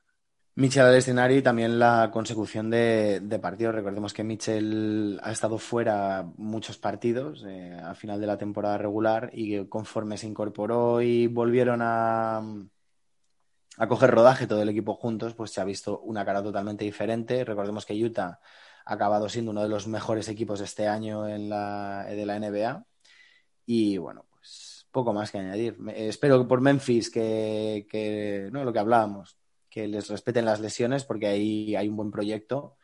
[0.58, 3.76] Mitchell al escenario y también la consecución de, partidos.
[3.76, 9.32] Recordemos que Mitchell ha estado fuera muchos partidos eh, al final de la temporada regular
[9.34, 12.42] y conforme se incorporó y volvieron a,
[13.78, 17.44] a coger rodaje todo el equipo juntos, pues se ha visto una cara totalmente diferente.
[17.44, 18.40] Recordemos que Utah
[18.86, 22.86] ha acabado siendo uno de los mejores equipos este año en la, de la NBA.
[23.66, 25.78] Y bueno, pues poco más que añadir.
[25.96, 29.38] espero que por Memphis, que, que no lo que hablábamos,
[29.76, 32.78] que les respeten las lesiones porque ahí hay un buen proyecto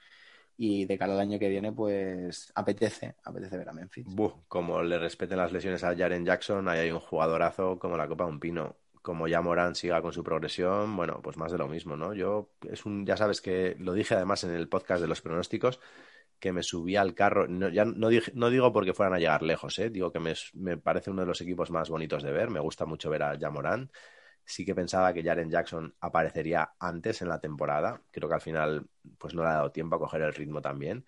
[0.58, 4.06] y de cara al año que viene, pues apetece, apetece ver a Memphis.
[4.50, 8.26] como le respeten las lesiones a Jaren Jackson, ahí hay un jugadorazo como la Copa
[8.26, 8.76] de un Pino.
[9.02, 12.14] Como ya Morán siga con su progresión, bueno, pues más de lo mismo, ¿no?
[12.14, 15.80] Yo, es un, ya sabes que lo dije además en el podcast de los pronósticos,
[16.40, 19.80] que me subí al carro, no, ya no, no digo porque fueran a llegar lejos,
[19.80, 19.90] ¿eh?
[19.90, 22.86] digo que me, me, parece uno de los equipos más bonitos de ver, me gusta
[22.86, 23.90] mucho ver a Morán
[24.52, 28.02] Sí que pensaba que Jaren Jackson aparecería antes en la temporada.
[28.12, 28.86] Creo que al final
[29.18, 31.06] pues no le ha dado tiempo a coger el ritmo también.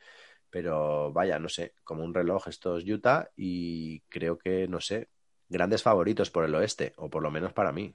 [0.50, 5.10] Pero vaya, no sé, como un reloj estos Utah y creo que, no sé,
[5.50, 7.94] grandes favoritos por el oeste, o por lo menos para mí.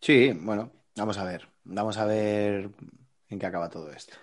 [0.00, 1.46] Sí, bueno, vamos a ver.
[1.62, 2.70] Vamos a ver
[3.28, 4.16] en qué acaba todo esto.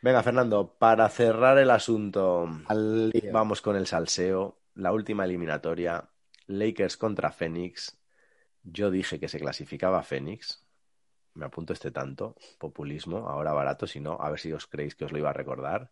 [0.00, 4.58] Venga, Fernando, para cerrar el asunto, Al vamos con el salseo.
[4.74, 6.08] La última eliminatoria,
[6.46, 7.98] Lakers contra Phoenix.
[8.66, 10.66] Yo dije que se clasificaba Phoenix.
[11.34, 12.34] Me apunto este tanto.
[12.58, 15.34] Populismo, ahora barato, si no, a ver si os creéis que os lo iba a
[15.34, 15.90] recordar.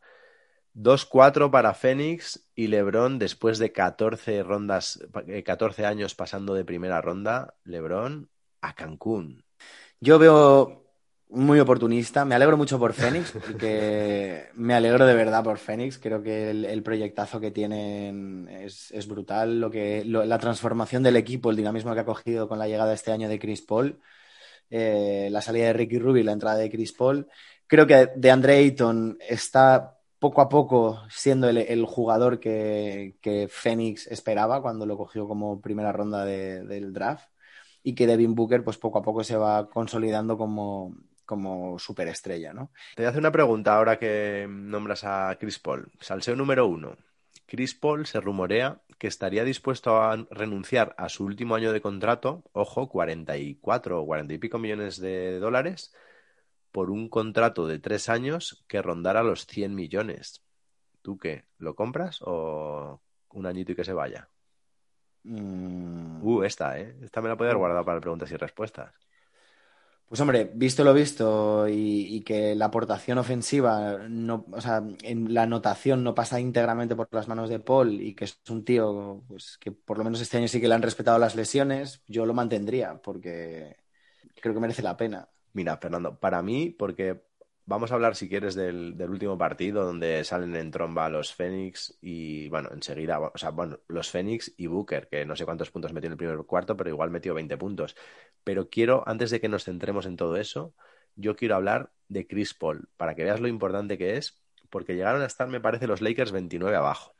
[0.74, 7.00] 2-4 para Phoenix y LeBron después de 14 rondas, eh, 14 años pasando de primera
[7.00, 8.28] ronda, LeBron
[8.60, 9.44] a Cancún.
[10.00, 10.83] Yo veo
[11.28, 12.24] muy oportunista.
[12.24, 15.98] Me alegro mucho por Fénix, porque me alegro de verdad por Fénix.
[15.98, 19.60] Creo que el, proyectazo que tienen es, es brutal.
[19.60, 23.12] Lo que, la transformación del equipo, el dinamismo que ha cogido con la llegada este
[23.12, 24.00] año de Chris Paul,
[24.70, 27.28] eh, la salida de Ricky Rubio y la entrada de Chris Paul.
[27.66, 33.48] Creo que de Andre Ayton está poco a poco siendo el, el jugador que, que
[33.48, 37.28] Phoenix esperaba cuando lo cogió como primera ronda de- del draft
[37.82, 42.70] y que Devin Booker pues poco a poco se va consolidando como, como superestrella, ¿no?
[42.94, 45.90] Te voy a hacer una pregunta ahora que nombras a Chris Paul.
[46.00, 46.96] Salseo número uno.
[47.46, 52.42] Chris Paul se rumorea que estaría dispuesto a renunciar a su último año de contrato,
[52.52, 55.94] ojo, 44 o 40 y pico millones de dólares,
[56.72, 60.42] por un contrato de tres años que rondara los 100 millones.
[61.02, 61.44] ¿Tú qué?
[61.58, 64.28] ¿Lo compras o un añito y que se vaya?
[65.24, 66.96] Mm, Uh, esta, ¿eh?
[67.02, 68.94] Esta me la haber guardado para preguntas y respuestas.
[70.08, 75.42] Pues hombre, visto lo visto y, que la aportación ofensiva, no, o sea, en la
[75.42, 79.58] anotación no pasa íntegramente por las manos de Paul y que es un tío pues,
[79.58, 82.34] que por lo menos este año sí que le han respetado las lesiones, yo lo
[82.34, 83.76] mantendría porque
[84.40, 85.28] creo que merece la pena.
[85.52, 87.24] Mira, Fernando, para mí, porque
[87.66, 92.48] vamos a hablar, si quieres, del, último partido donde salen en tromba los Fénix y,
[92.48, 96.08] bueno, enseguida, o sea, bueno, los Fénix y Booker, que no sé cuántos puntos metió
[96.08, 97.96] en el primer cuarto, pero igual metió 20 puntos.
[98.42, 100.74] Pero quiero, antes de que nos centremos en todo eso,
[101.16, 105.22] yo quiero hablar de Chris Paul, para que veas lo importante que es, porque llegaron
[105.22, 107.14] a estar, me parece, los Lakers 29 abajo.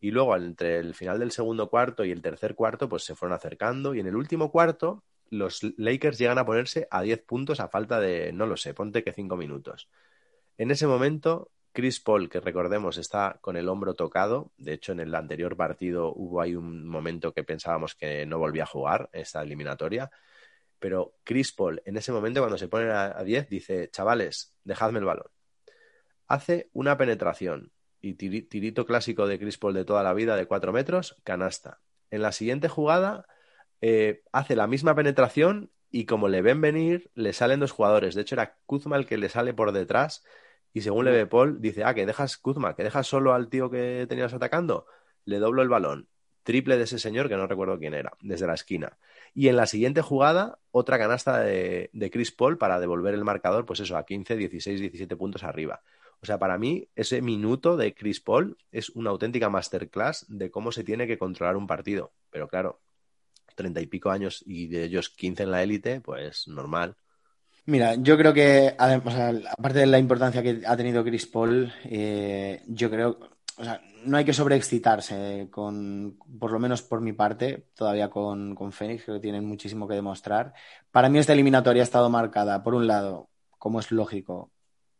[0.00, 3.36] Y luego, entre el final del segundo cuarto y el tercer cuarto, pues se fueron
[3.36, 3.94] acercando.
[3.94, 7.98] Y en el último cuarto, los Lakers llegan a ponerse a 10 puntos a falta
[8.00, 9.88] de, no lo sé, ponte que 5 minutos.
[10.58, 15.00] En ese momento, Chris Paul, que recordemos está con el hombro tocado, de hecho en
[15.00, 19.40] el anterior partido hubo ahí un momento que pensábamos que no volvía a jugar esta
[19.42, 20.10] eliminatoria,
[20.78, 24.98] pero Chris Paul en ese momento cuando se pone a a 10 dice, chavales, dejadme
[24.98, 25.28] el balón.
[26.26, 30.46] Hace una penetración y tiri- tirito clásico de Chris Paul de toda la vida de
[30.46, 31.80] 4 metros, canasta.
[32.10, 33.26] En la siguiente jugada
[33.82, 38.14] eh, hace la misma penetración y como le ven venir, le salen dos jugadores.
[38.14, 40.24] De hecho, era Kuzma el que le sale por detrás
[40.72, 43.70] y según le ve Paul, dice, ah, que dejas Kuzma, que dejas solo al tío
[43.70, 44.86] que tenías atacando.
[45.24, 46.08] Le doblo el balón.
[46.44, 48.98] Triple de ese señor que no recuerdo quién era, desde la esquina.
[49.34, 53.66] Y en la siguiente jugada, otra canasta de, de Chris Paul para devolver el marcador,
[53.66, 55.82] pues eso, a 15, 16, 17 puntos arriba.
[56.20, 60.70] O sea, para mí, ese minuto de Chris Paul es una auténtica masterclass de cómo
[60.70, 62.12] se tiene que controlar un partido.
[62.30, 62.80] Pero claro,
[63.54, 66.96] treinta y pico años y de ellos 15 en la élite, pues normal.
[67.66, 71.26] Mira, yo creo que, adem- o sea, aparte de la importancia que ha tenido Chris
[71.26, 73.18] Paul, eh, yo creo,
[73.56, 78.56] o sea, no hay que sobreexcitarse con, por lo menos por mi parte, todavía con,
[78.56, 80.52] con Phoenix, creo que tienen muchísimo que demostrar.
[80.90, 84.50] Para mí esta eliminatoria ha estado marcada, por un lado, como es lógico,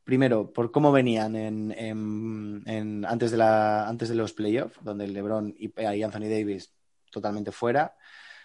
[0.05, 5.09] primero, por cómo venían en, en- en- antes, de la, antes de los playoffs, donde
[5.09, 6.73] LeBron y, y Anthony Davis
[7.11, 7.97] totalmente fuera.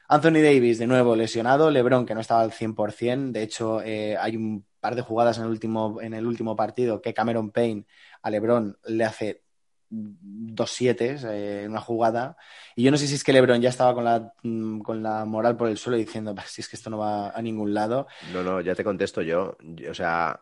[0.08, 1.70] Anthony Davis, de nuevo, lesionado.
[1.70, 3.32] LeBron, que no estaba al 100%.
[3.34, 7.02] De hecho, eh, hay un par de jugadas en el, último, en el último partido
[7.02, 7.86] que Cameron Payne
[8.22, 9.43] a LeBron le hace
[9.89, 12.38] dos siete eh, en una jugada.
[12.76, 15.26] Y yo no sé si es que LeBron ya estaba con la, mm, con la
[15.26, 18.08] moral por el suelo diciendo, "Bah, si es que esto no va a ningún lado.
[18.34, 19.58] No, no, ya te contesto yo.
[19.62, 20.41] Yo- O sea,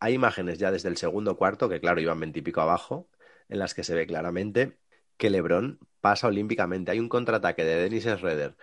[0.00, 3.08] hay imágenes ya desde el segundo cuarto, que claro, iban veintipico abajo,
[3.48, 4.78] en las que se ve claramente
[5.16, 6.90] que LeBron pasa olímpicamente.
[6.90, 8.56] Hay un contraataque de Dennis Schroeder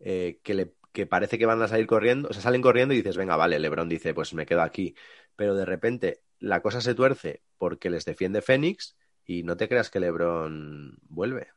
[0.00, 2.98] eh, que, le, que parece que van a salir corriendo, o sea, salen corriendo y
[2.98, 4.94] dices, venga, vale, LeBron dice, pues me quedo aquí.
[5.36, 9.90] Pero de repente la cosa se tuerce porque les defiende Fénix y no te creas
[9.90, 11.48] que LeBron vuelve.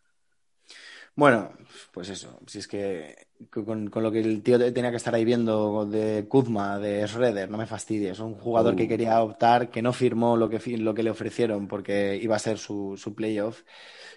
[1.16, 1.52] Bueno,
[1.92, 5.26] pues eso, si es que con, con lo que el tío tenía que estar ahí
[5.26, 8.76] viendo de Kuzma, de Schroeder, no me fastidies, un jugador Uh.
[8.76, 12.40] que quería optar, que no firmó lo que, lo que le ofrecieron porque iba a
[12.40, 13.64] ser su, su playoff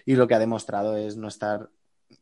[0.05, 1.71] y lo que ha demostrado es no estar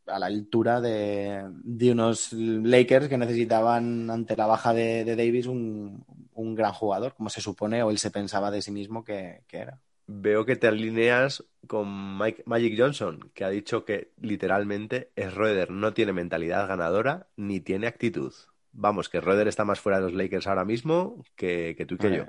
[0.08, 5.47] a la altura de, de unos Lakers que necesitaban ante la baja de, de Davis
[5.47, 9.43] un, un gran jugador, como se supone o él se pensaba de sí mismo que,
[9.47, 9.82] que era.
[10.08, 15.69] veo que te alineas con Mike, Magic Johnson, que ha dicho que literalmente es Roeder,
[15.71, 18.34] no tiene mentalidad ganadora ni tiene actitud.
[18.71, 21.97] Vamos, que Roeder está más fuera de los Lakers ahora mismo que, que tú y
[21.99, 22.25] que yo.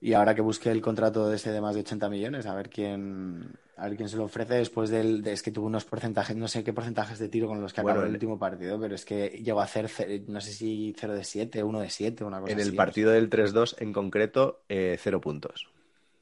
[0.00, 2.68] Y ahora que busque el contrato de ese de más de 80 millones, a ver
[2.68, 5.22] quién, a ver quién se lo ofrece después del.
[5.22, 7.80] De, es que tuvo unos porcentajes, no sé qué porcentajes de tiro con los que
[7.80, 10.52] Bueno, acabó el en- último partido, pero es que llegó a hacer, ce- no sé
[10.52, 13.74] si 0 de 7, 1 de 7, una cosa En el así, partido del 3-2
[13.78, 15.66] en concreto, eh, cero puntos.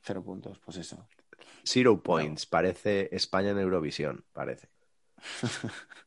[0.02, 1.06] Cero puntos, pues eso.
[1.64, 2.46] Zero points.
[2.46, 4.68] Parece España en Eurovisión, parece.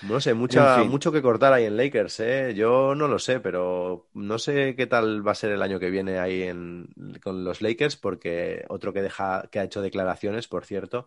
[0.00, 0.90] No sé, mucha, En fin.
[0.90, 2.54] mucho que cortar ahí en Lakers, ¿eh?
[2.56, 5.90] Yo no lo sé, pero no sé qué tal va a ser el año que
[5.90, 6.88] viene ahí en,
[7.22, 11.06] con los Lakers, porque otro que deja, que ha hecho declaraciones, por cierto,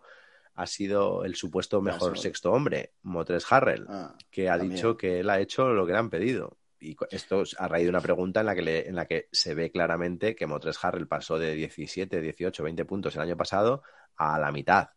[0.54, 4.80] ha sido el supuesto mejor sexto hombre, Motres Harrell, Ah, que ha también.
[4.80, 6.56] dicho que él ha hecho lo que le han pedido.
[6.80, 9.28] Y esto es a raíz de una pregunta en la que, le- en la que
[9.32, 13.82] se ve claramente que Motres Harrell pasó de 17, 18, 20 puntos el año pasado
[14.16, 14.88] a la mitad.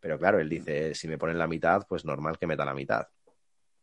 [0.00, 3.08] Pero claro, él dice, si me ponen la mitad, pues normal que meta la mitad.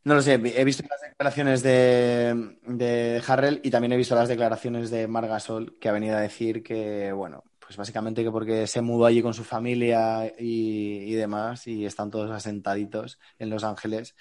[0.03, 4.29] No lo sé, he visto las declaraciones de, de Harrell y también he visto las
[4.29, 8.81] declaraciones de Margasol, que ha venido a decir que, bueno, pues básicamente que porque se
[8.81, 14.15] mudó allí con su familia y, y demás, y están todos asentaditos en Los Ángeles,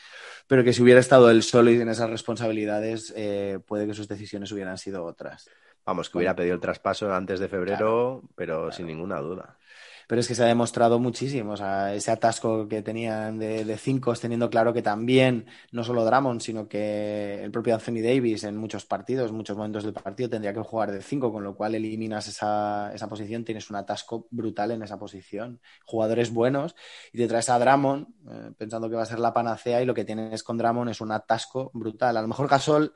[0.47, 4.07] pero que si hubiera estado él solo y en esas responsabilidades, eh, puede que sus
[4.07, 5.51] decisiones hubieran sido otras.
[5.85, 9.59] Vamos, que hubiera pedido el traspaso antes de febrero, pero sin ninguna duda.
[10.11, 14.13] Pero es que se ha demostrado muchísimo, o sea, ese atasco que tenían de, cinco,
[14.15, 18.85] teniendo claro que también, no solo Drummond, sino que el propio Anthony Davis en muchos
[18.85, 22.93] partidos, muchos momentos del partido, tendría que jugar de cinco, con lo cual eliminas esa,
[22.93, 25.61] esa posición, tienes un atasco brutal en esa posición.
[25.85, 26.75] Jugadores buenos,
[27.13, 29.95] y te traes a Drummond eh, pensando que va a ser la panacea, y lo
[29.95, 32.17] que tienes con Drummond es un atasco brutal.
[32.17, 32.95] A lo mejor Gasol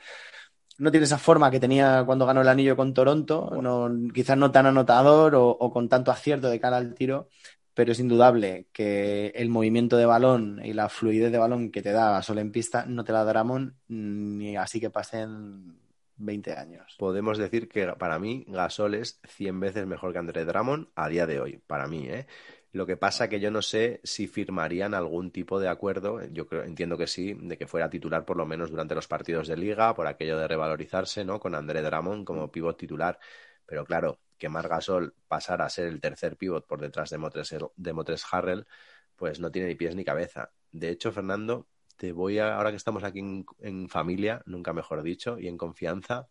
[0.78, 4.50] no tiene esa forma que tenía cuando ganó el anillo con Toronto, no, quizás no
[4.50, 7.28] tan anotador o, o con tanto acierto de cara al tiro,
[7.74, 11.92] pero es indudable que el movimiento de balón y la fluidez de balón que te
[11.92, 15.76] da Gasol en pista no te la da Drummond ni así que pasen
[16.16, 16.94] 20 años.
[16.98, 21.26] Podemos decir que para mí Gasol es 100 veces mejor que André Drummond a día
[21.26, 22.26] de hoy, para mí, ¿eh?
[22.74, 26.64] Lo que pasa que yo no sé si firmarían algún tipo de acuerdo, yo creo,
[26.64, 29.94] entiendo que sí, de que fuera titular por lo menos durante los partidos de liga,
[29.94, 31.38] por aquello de revalorizarse, ¿no?
[31.38, 33.20] Con André Drummond como pivot titular.
[33.64, 37.54] Pero claro, que Marc Gasol pasara a ser el tercer pivot por detrás de Motres,
[37.76, 38.66] de Motres Harrell,
[39.14, 40.50] pues no tiene ni pies ni cabeza.
[40.72, 45.04] De hecho, Fernando, te voy a, ahora que estamos aquí en, en familia, nunca mejor
[45.04, 46.26] dicho, y en confianza,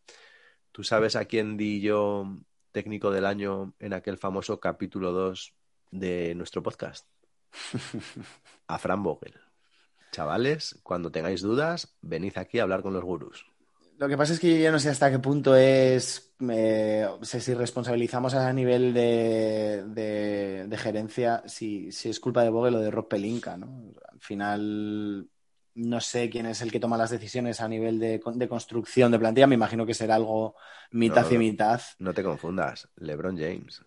[0.74, 2.38] ¿tú sabes a quién di yo
[2.74, 5.56] técnico del año en aquel famoso capítulo 2
[5.94, 7.08] de nuestro podcast?
[8.68, 9.34] A Fran Vogel.
[10.12, 13.46] Chavales, cuando tengáis dudas, venid aquí a hablar con los gurús.
[13.98, 17.40] Lo que pasa es que yo ya no sé hasta qué punto es, eh, sé
[17.40, 22.80] si responsabilizamos a nivel de, de, de gerencia, si, si, es culpa de Vogel o
[22.80, 23.94] de Rob Pelinka, ¿no?
[24.12, 25.30] Al final,
[25.76, 29.20] no sé quién es el que toma las decisiones a nivel de, de construcción de
[29.20, 30.56] plantilla, me imagino que será algo
[30.92, 31.82] mitad No, y mitad.
[32.00, 33.82] No te confundas, LeBron James.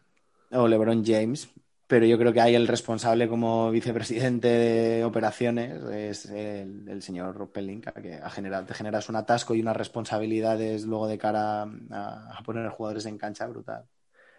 [0.52, 1.50] O LeBron James,
[1.86, 7.50] pero yo creo que hay el responsable como vicepresidente de operaciones, es el, el señor
[7.52, 12.38] Pelinka, que ha generado, te generas un atasco y unas responsabilidades luego de cara a,
[12.38, 13.84] a poner jugadores en cancha brutal.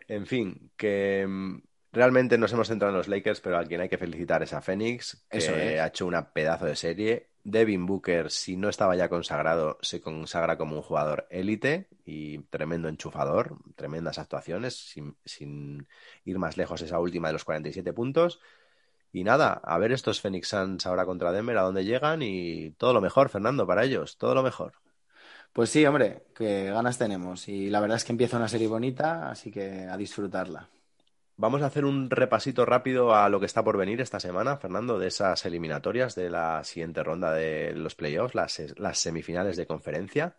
[0.07, 3.89] En fin, que mm, realmente nos hemos centrado en los Lakers, pero a quien hay
[3.89, 7.29] que felicitar es a Phoenix, que Eso ha hecho una pedazo de serie.
[7.49, 12.89] Devin Booker, si no estaba ya consagrado, se consagra como un jugador élite y tremendo
[12.89, 15.87] enchufador, tremendas actuaciones, sin, sin,
[16.25, 18.41] ir más lejos esa última de los 47 puntos.
[19.13, 22.91] Y nada, a ver estos Phoenix Suns ahora contra Denver, a dónde llegan y todo
[22.91, 24.73] lo mejor, Fernando, para ellos, todo lo mejor.
[25.53, 27.47] Pues sí, hombre, que ganas tenemos.
[27.47, 30.67] Y la verdad es que empieza una serie bonita, así que a disfrutarla.
[31.39, 34.97] Vamos a hacer un repasito rápido a lo que está por venir esta semana, Fernando,
[34.97, 40.35] de esas eliminatorias de la siguiente ronda de los playoffs, las, las, semifinales de conferencia.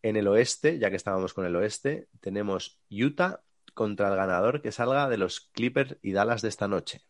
[0.00, 3.42] En el oeste, ya que estábamos con el oeste, tenemos Utah
[3.74, 7.02] contra el ganador que salga de los Clippers y Dallas de esta noche.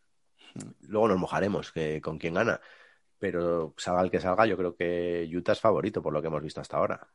[0.80, 1.72] Luego nos mojaremos
[2.03, 2.61] con quién gana,
[3.20, 6.43] pero salga el que salga, yo creo que Utah es favorito por lo que hemos
[6.43, 7.07] visto hasta ahora.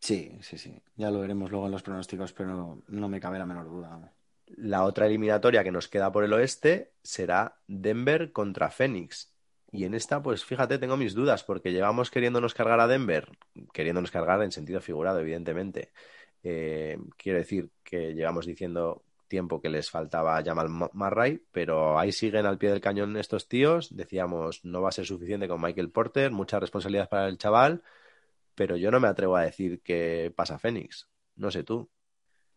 [0.00, 0.82] Sí, sí, sí.
[0.96, 4.12] Ya lo veremos luego en los pronósticos, pero no me cabe la menor duda.
[4.56, 9.32] La otra eliminatoria que nos queda por el oeste será Denver contra Phoenix.
[9.72, 13.28] Y en esta, pues fíjate, tengo mis dudas, porque llevamos queriéndonos cargar a Denver,
[13.72, 15.92] queriéndonos cargar en sentido figurado, evidentemente.
[16.42, 22.46] Eh, quiero decir que llevamos diciendo tiempo que les faltaba Jamal Murray, pero ahí siguen
[22.46, 23.94] al pie del cañón estos tíos.
[23.96, 27.82] Decíamos, no va a ser suficiente con Michael Porter, mucha responsabilidad para el chaval,
[28.54, 31.08] pero yo no me atrevo a decir que pasa Phoenix.
[31.36, 31.88] No sé tú.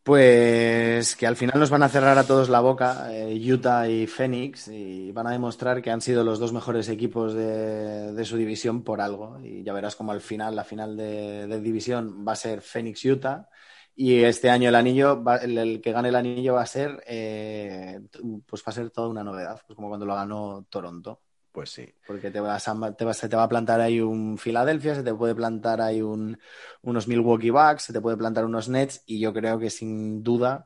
[0.04, 4.06] Pues que al final nos van a cerrar a todos la boca, eh, Utah y
[4.06, 8.36] Phoenix, y van a demostrar que han sido los dos mejores equipos de, de su
[8.36, 9.40] división por algo.
[9.42, 13.48] Y ya verás como al final, la final de, de división va a ser Phoenix-Utah.
[13.96, 18.02] Y este año el anillo, va- el, que gane el anillo va a ser, eh,
[18.46, 21.22] pues va a ser toda una novedad, pues como cuando lo ganó Toronto.
[21.54, 21.94] Pues sí.
[22.06, 25.04] Porque te, vas a- te, vas- se te va a plantar ahí un Philadelphia, se
[25.04, 26.38] te puede plantar ahí un,
[26.82, 30.66] unos Milwaukee Bucks, se te puede plantar unos Nets y yo creo que sin duda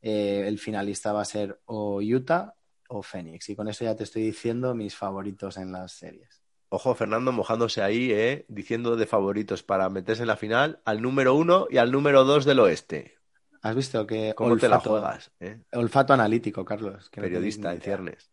[0.00, 2.54] eh, el finalista va a ser o Utah
[2.88, 3.48] o Phoenix.
[3.50, 6.42] Y con eso ya te estoy diciendo mis favoritos en las series.
[6.70, 8.46] Ojo, Fernando mojándose ahí, ¿eh?
[8.48, 12.44] diciendo de favoritos para meterse en la final al número uno y al número dos
[12.46, 13.14] del oeste.
[13.62, 15.30] ¿Has visto que ¿Cómo te la olfato, juegas?
[15.40, 15.60] eh?
[15.74, 17.10] olfato analítico, Carlos?
[17.10, 18.30] que no Periodista en ciernes.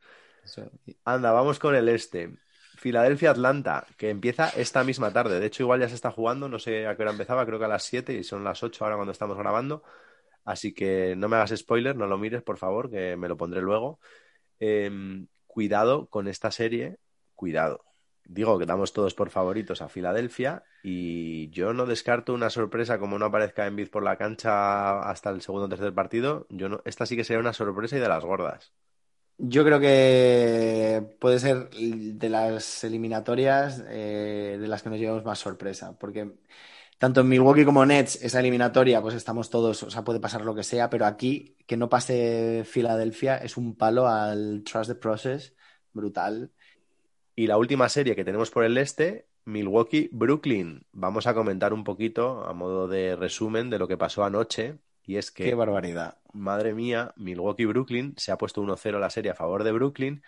[1.06, 2.38] Anda, vamos con el este.
[2.78, 5.39] Filadelfia-Atlanta, que empieza esta misma tarde.
[5.39, 7.66] De hecho, igual ya se está jugando, no sé a qué hora empezaba, creo que
[7.66, 9.84] a las 7 y son las 8 ahora cuando estamos grabando.
[10.45, 13.62] Así que no me hagas spoiler, no lo mires, por favor, que me lo pondré
[13.62, 14.00] luego.
[14.60, 14.89] Eh,
[15.45, 16.97] cuidado con esta serie,
[17.36, 17.84] cuidado.
[18.24, 23.18] Digo que damos todos por favoritos a Filadelfia y yo no descarto una sorpresa como
[23.18, 26.45] no aparezca Embiid por la cancha hasta el segundo o tercer partido.
[26.50, 28.72] Yo no, esta sí que sería una sorpresa y de las gordas.
[29.42, 35.40] Yo creo que puede ser de las eliminatorias eh, de las que nos llevamos más
[35.40, 36.34] sorpresa, porque
[36.98, 40.54] tanto en Milwaukee como Nets, esa eliminatoria, pues estamos todos, o sea, puede pasar lo
[40.54, 45.56] que sea, pero aquí que no pase Filadelfia es un palo al Trust the Process
[45.94, 46.52] brutal.
[47.34, 50.86] Y la última serie que tenemos por el este, Milwaukee-Brooklyn.
[50.92, 54.80] Vamos a comentar un poquito a modo de resumen de lo que pasó anoche.
[55.10, 56.20] Y es que Qué barbaridad.
[56.34, 60.22] madre mía, Milwaukee-Brooklyn se ha puesto 1-0 la serie a favor de Brooklyn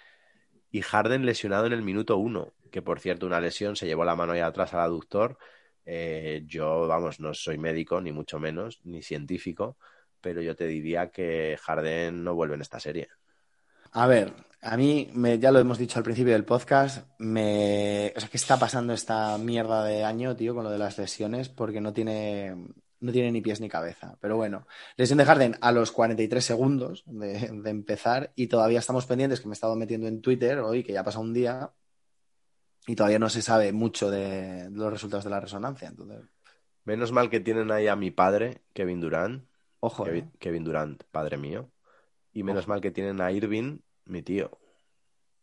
[0.72, 4.16] y Harden lesionado en el minuto 1, que por cierto una lesión se llevó la
[4.16, 5.38] mano ahí atrás al aductor.
[5.86, 9.78] Eh, yo, vamos, no soy médico, ni mucho menos, ni científico,
[10.20, 13.08] pero yo te diría que Harden no vuelve en esta serie.
[13.92, 18.12] A ver, a mí, me, ya lo hemos dicho al principio del podcast, me...
[18.16, 21.50] O sea, ¿qué está pasando esta mierda de año, tío, con lo de las lesiones?
[21.50, 22.56] Porque no tiene,
[23.02, 24.18] no tiene ni pies ni cabeza.
[24.22, 29.06] Pero bueno, lesión de Harden a los 43 segundos de, de empezar y todavía estamos
[29.06, 31.74] pendientes, que me he estado metiendo en Twitter hoy, que ya ha pasado un día,
[32.88, 35.90] y todavía no se sabe mucho de, de los resultados de la resonancia.
[35.90, 36.22] Entonces,
[36.84, 39.46] Menos mal que tienen ahí a mi padre, Kevin Durant,
[39.80, 40.32] ojo, Kevin, ¿eh?
[40.40, 41.70] Kevin Durant, padre mío.
[42.34, 42.70] Y menos Ojo.
[42.70, 44.61] mal que tienen a Irving, mi tío.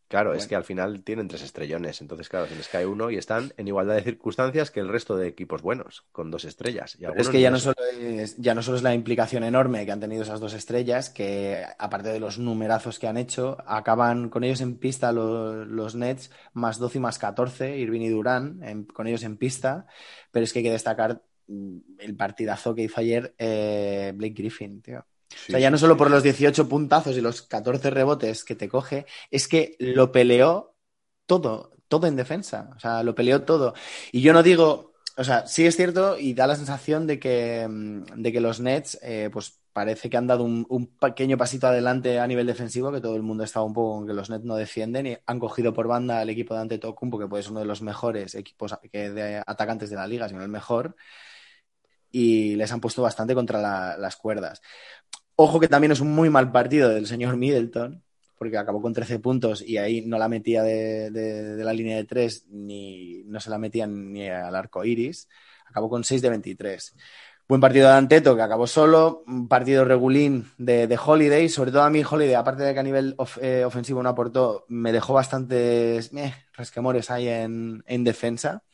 [0.09, 2.01] Claro, es que al final tienen tres estrellones.
[2.01, 5.17] Entonces, claro, se les cae uno y están en igualdad de circunstancias que el resto
[5.17, 6.97] de equipos buenos, con dos estrellas.
[6.99, 9.93] Y es que ya no, solo es, ya no solo es la implicación enorme que
[9.93, 14.45] han tenido esas dos estrellas, que aparte de los numerazos que han hecho, acaban con
[14.45, 18.85] ellos en pista los, los Nets más 12 y más 14, Irving y Durán, en-
[18.85, 19.87] con ellos en pista.
[20.31, 24.81] Pero es que hay que destacar mm, el partidazo que hizo ayer eh, Blake Griffin,
[24.83, 25.05] tío.
[25.35, 28.55] Sí, O sea, ya no solo por los 18 puntazos y los 14 rebotes que
[28.55, 30.75] te coge, es que lo peleó
[31.27, 32.71] todo, todo en defensa.
[32.77, 33.75] O sea, lo peleó todo.
[34.13, 37.67] Y yo no digo, o sea, sí es cierto y da la sensación de que,
[37.69, 41.67] mm, de que los Nets, eh, pues parece que han dado un, un pequeño pasito
[41.69, 44.45] adelante a nivel defensivo, que todo el mundo estaba un poco con que los Nets
[44.45, 47.61] no defienden y han cogido por banda al equipo de Antetokounmpo, que puede ser uno
[47.61, 50.97] de los mejores equipos que de atacantes de la liga, si no el mejor,
[52.11, 54.61] y les han puesto bastante contra la- las cuerdas.
[55.41, 58.03] Ojo que también es un muy mal partido del señor Middleton,
[58.37, 61.13] porque acabó con 13 puntos y ahí no la metía de,
[61.63, 65.29] la línea de 3, ni no se la metían ni al arco iris.
[65.67, 66.97] Acabó con 6 de 23.
[67.47, 69.23] Buen partido de Anteto, que acabó solo.
[69.29, 71.49] Un partido regulín de, de Holiday.
[71.49, 74.91] Sobre todo a mí, Holiday, aparte de que a nivel eh, ofensivo no aportó, me
[74.91, 78.65] dejó bastantes eh, resquemores ahí en, en defensa.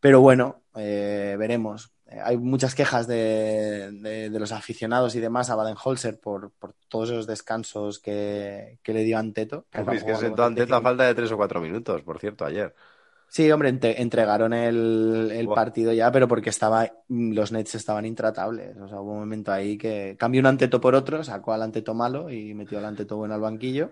[0.00, 1.95] Pero bueno, eh, veremos.
[2.24, 7.10] Hay muchas quejas de, de- de los aficionados y demás a Baden-Holzer por, por todos
[7.10, 9.66] esos descansos que, que le dio Anteto.
[9.70, 10.82] que es que sentó Anteto a 75.
[10.82, 12.74] falta de tres o cuatro minutos, por cierto, ayer.
[13.28, 18.76] Sí, hombre, entre- entregaron el, partido ya, pero porque estaba, los Nets estaban intratables.
[18.76, 21.92] O sea, hubo un momento ahí que cambió un Anteto por otro, sacó al Anteto
[21.92, 23.90] malo y metió al Anteto bueno al banquillo.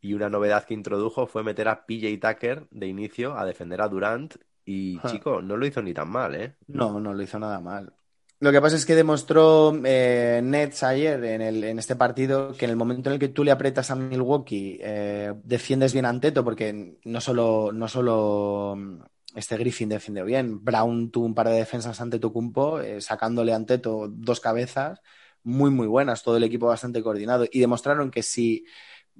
[0.00, 3.88] Y una novedad que introdujo fue meter a PJ Tucker de inicio a defender a
[3.88, 4.34] Durant.
[4.64, 6.56] Y, chico, no lo hizo ni tan mal, ¿eh?
[6.68, 7.92] No, no lo hizo nada mal.
[8.40, 12.64] Lo que pasa es que demostró eh, Nets ayer en, el, en este partido que
[12.64, 16.10] en el momento en el que tú le aprietas a Milwaukee, eh, defiendes bien a
[16.10, 19.02] Anteto, porque no solo, no solo mm,
[19.36, 23.56] este Griffin defendió bien, Brown tuvo un par de defensas ante Tocumpo, eh, sacándole a
[23.56, 25.00] Anteto dos cabezas
[25.42, 28.64] muy, muy buenas, todo el equipo bastante coordinado, y demostraron que si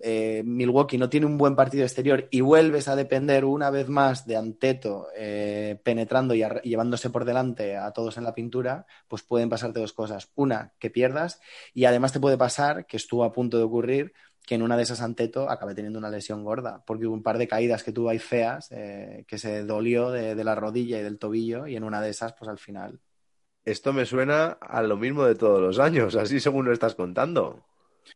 [0.00, 4.26] eh, Milwaukee no tiene un buen partido exterior y vuelves a depender una vez más
[4.26, 9.48] de Anteto eh, penetrando y, llevándose por delante a todos en la pintura, pues pueden
[9.48, 10.30] pasarte dos cosas.
[10.34, 11.40] Una, que pierdas
[11.72, 14.12] y además te puede pasar, que estuvo a punto de ocurrir,
[14.44, 17.38] que en una de esas Anteto acabe teniendo una lesión gorda, porque hubo un par
[17.38, 21.02] de caídas que tuvo ahí feas, eh, que se dolió de, de, la rodilla y
[21.02, 23.00] del tobillo, y en una de esas, pues al final.
[23.64, 27.64] Esto me suena a lo mismo de todos los años, así según lo estás contando.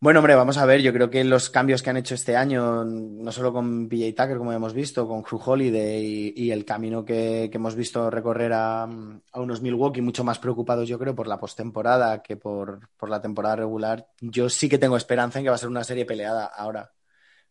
[0.01, 2.85] Bueno, hombre, vamos a ver, yo creo que los cambios que han hecho este año,
[2.85, 7.51] no solo con PJ Tucker, como hemos visto, con Crew Holiday y, el camino que,
[7.53, 12.23] hemos visto recorrer a, a, unos Milwaukee, mucho más preocupados, yo creo, por la postemporada
[12.23, 15.59] que por, por la temporada regular, yo sí que tengo esperanza en que va a
[15.59, 16.93] ser una serie peleada ahora.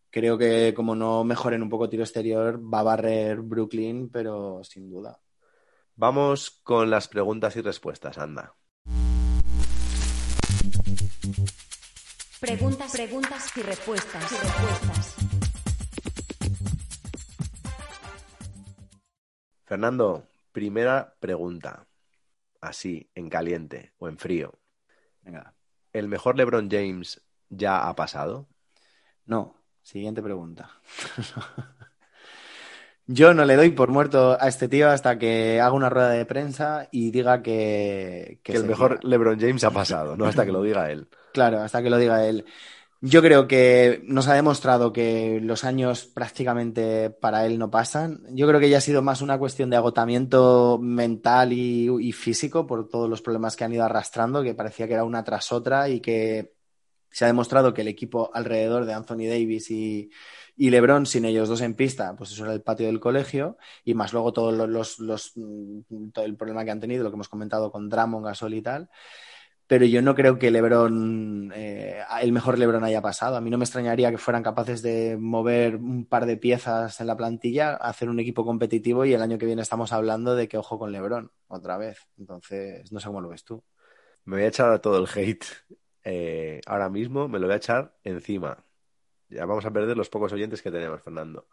[0.09, 4.89] Creo que como no mejoren un poco tiro exterior, va a barrer Brooklyn, pero sin
[4.89, 5.19] duda.
[5.95, 8.55] Vamos con las preguntas y respuestas, anda.
[12.39, 14.31] Preguntas, preguntas y respuestas.
[14.31, 15.15] Y respuestas.
[19.65, 21.87] Fernando, primera pregunta.
[22.61, 24.53] Así, en caliente o en frío.
[25.23, 25.55] Venga.
[25.91, 28.47] ¿El mejor LeBron James ya ha pasado?
[29.25, 29.55] No.
[29.81, 30.69] Siguiente pregunta.
[33.07, 36.25] Yo no le doy por muerto a este tío hasta que haga una rueda de
[36.25, 38.41] prensa y diga que...
[38.43, 39.03] Que, que el mejor.
[39.03, 41.07] LeBron James ha pasado, no hasta que lo diga él.
[41.37, 42.45] Claro, hasta que lo diga él.
[42.99, 48.23] Yo creo que nos ha demostrado que los años prácticamente para él no pasan.
[48.31, 52.89] Yo creo que ya ha sido más una cuestión de agotamiento mental y, físico por
[52.89, 55.99] todos los problemas que han ido arrastrando, que parecía que era una tras otra y
[55.99, 56.55] que
[57.11, 60.09] se ha demostrado que el equipo alrededor de Anthony Davis y,
[60.57, 64.11] LeBron, sin ellos dos en pista, pues eso era el patio del colegio y más
[64.11, 65.33] luego todos los, los,
[66.13, 68.89] todo el problema que han tenido, lo que hemos comentado con Drummond, Gasol y tal
[69.67, 73.35] pero yo no creo que LeBron, eh, el mejor LeBron haya pasado.
[73.35, 77.07] A mí no me extrañaría que fueran capaces de mover un par de piezas en
[77.07, 80.57] la plantilla, hacer un equipo competitivo y el año que viene estamos hablando de que
[80.57, 82.07] ojo con LeBron otra vez.
[82.17, 83.61] Entonces, no sé cómo lo ves tú.
[84.23, 85.45] Me voy a echar todo el hate
[86.05, 88.63] eh, ahora mismo, me lo voy a echar encima.
[89.27, 91.47] Ya vamos a perder los pocos oyentes que tenemos, Fernando.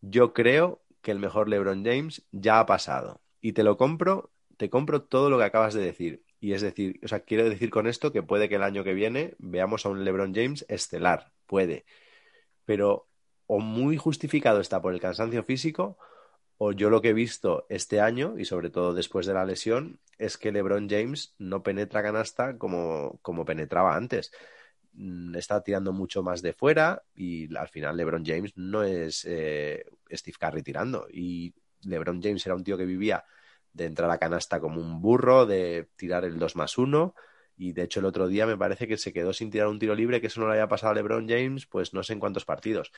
[0.00, 3.20] Yo creo que el mejor LeBron James ya ha pasado.
[3.40, 6.98] Y te lo compro, te compro todo lo que acabas de decir y es decir,
[7.04, 9.90] o sea, quiero decir con esto que puede que el año que viene veamos a
[9.90, 11.84] un LeBron James estelar, puede.
[12.64, 13.08] Pero
[13.46, 15.98] o muy justificado está por el cansancio físico,
[16.56, 20.00] o yo lo que he visto este año, y sobre todo después de la lesión,
[20.18, 24.32] es que LeBron James no penetra canasta como, como penetraba antes.
[24.92, 29.84] Mm, está tirando mucho más de fuera y al final LeBron James no es eh,
[30.10, 31.06] Steve Curry tirando.
[31.10, 33.24] Y LeBron James era un tío que vivía
[33.72, 37.14] de entrar a canasta como un burro, de tirar el 2 más 1.
[37.56, 39.94] Y de hecho el otro día me parece que se quedó sin tirar un tiro
[39.94, 42.44] libre, que eso no le haya pasado a LeBron James, pues no sé en cuántos
[42.44, 42.92] partidos.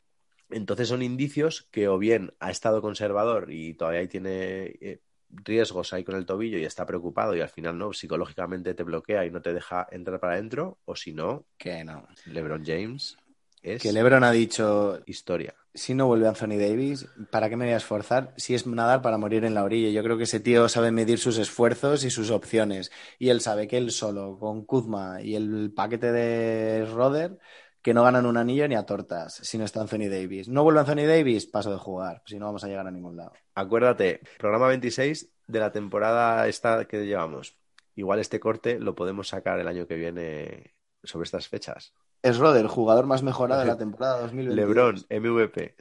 [0.51, 5.01] Entonces son indicios que o bien ha estado conservador y todavía tiene eh,
[5.31, 9.25] riesgos ahí con el tobillo y está preocupado y al final no, psicológicamente te bloquea
[9.25, 12.07] y no te deja entrar para adentro, o si no, que no.
[12.27, 13.16] LeBron James
[13.62, 15.54] es que LeBron ha dicho historia.
[15.74, 18.34] Si no vuelve Anthony Davis, ¿para qué me voy a esforzar?
[18.36, 19.90] Si es nadar para morir en la orilla.
[19.90, 22.90] Yo creo que ese tío sabe medir sus esfuerzos y sus opciones.
[23.18, 27.38] Y él sabe que él solo, con Kuzma y el paquete de Roder,
[27.80, 30.48] que no ganan un anillo ni a tortas si no está Anthony Davis.
[30.48, 32.22] No vuelve Anthony Davis, paso de jugar.
[32.26, 33.32] Si no vamos a llegar a ningún lado.
[33.54, 37.56] Acuérdate, programa 26 de la temporada esta que llevamos.
[37.94, 41.94] Igual este corte lo podemos sacar el año que viene sobre estas fechas.
[42.23, 44.55] Es Roder, jugador más mejorado de la temporada 2020.
[44.55, 45.75] Lebron, MVP.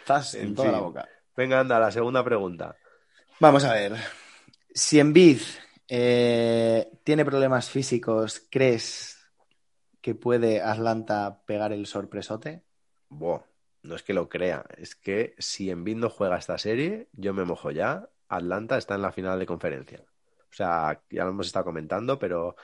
[0.00, 0.72] Estás en, en toda fin.
[0.72, 1.08] la boca.
[1.36, 2.76] Venga, anda, la segunda pregunta.
[3.40, 3.94] Vamos a ver.
[4.72, 5.40] Si Embiid
[5.88, 9.18] eh, tiene problemas físicos, ¿crees
[10.00, 12.64] que puede Atlanta pegar el sorpresote?
[13.08, 13.42] Buah,
[13.82, 17.44] no es que lo crea, es que si Embiid no juega esta serie, yo me
[17.44, 18.08] mojo ya.
[18.28, 20.02] Atlanta está en la final de conferencia.
[20.50, 22.56] O sea, ya lo hemos estado comentando, pero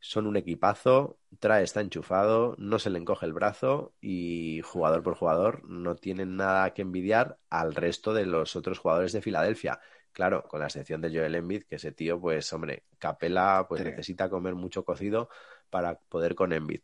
[0.00, 5.14] son un equipazo, trae está enchufado, no se le encoge el brazo y jugador por
[5.14, 9.80] jugador no tienen nada que envidiar al resto de los otros jugadores de Filadelfia.
[10.12, 13.88] Claro, con la excepción de Joel Embiid, que ese tío, pues hombre, Capela pues sí.
[13.88, 15.28] necesita comer mucho cocido
[15.70, 16.80] para poder con Embiid.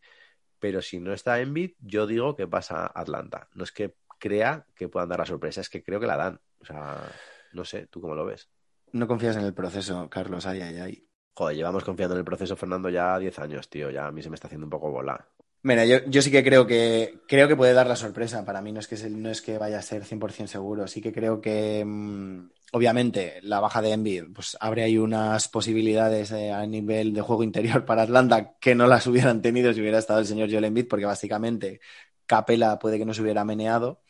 [0.58, 3.48] Pero si no está Embiid, yo digo que pasa Atlanta.
[3.54, 6.40] No es que crea que puedan dar la sorpresa, es que creo que la dan.
[6.60, 7.12] O sea,
[7.52, 8.48] no sé, ¿tú cómo lo ves?
[8.92, 10.46] No confías en el proceso, Carlos.
[10.46, 11.08] Ay, ay, ay.
[11.36, 13.90] Joder, llevamos confiando en el proceso, Fernando, ya 10 años, tío.
[13.90, 15.26] Ya a mí se me está haciendo un poco bola.
[15.62, 18.44] Mira, yo, yo sí que creo que creo que puede dar la sorpresa.
[18.44, 20.86] Para mí no es que, no es que vaya a ser 100% seguro.
[20.86, 26.30] Sí que creo que, mmm, obviamente, la baja de Embiid pues abre ahí unas posibilidades
[26.32, 29.98] eh, a nivel de juego interior para Atlanta que no las hubieran tenido si hubiera
[29.98, 31.80] estado el señor Joel Embiid, porque básicamente
[32.26, 34.02] Capela puede que no se hubiera meneado.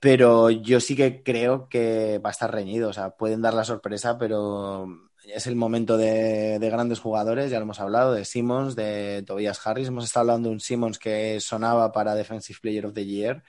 [0.00, 2.90] Pero yo sí que creo que va a estar reñido.
[2.90, 7.58] O sea, pueden dar la sorpresa, pero es el momento de, de, grandes jugadores, ya
[7.58, 9.88] lo hemos hablado, de Simmons, de Tobias Harris.
[9.88, 13.42] Hemos estado hablando de un Simmons que sonaba para Defensive Player of the Year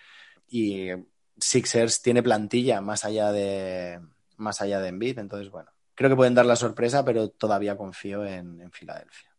[0.47, 0.89] y
[1.37, 3.99] Sixers tiene plantilla más allá de
[4.37, 5.19] más allá de Embiid.
[5.19, 9.29] Entonces, bueno, creo que pueden dar la sorpresa, pero todavía confío en, en Filadelfia.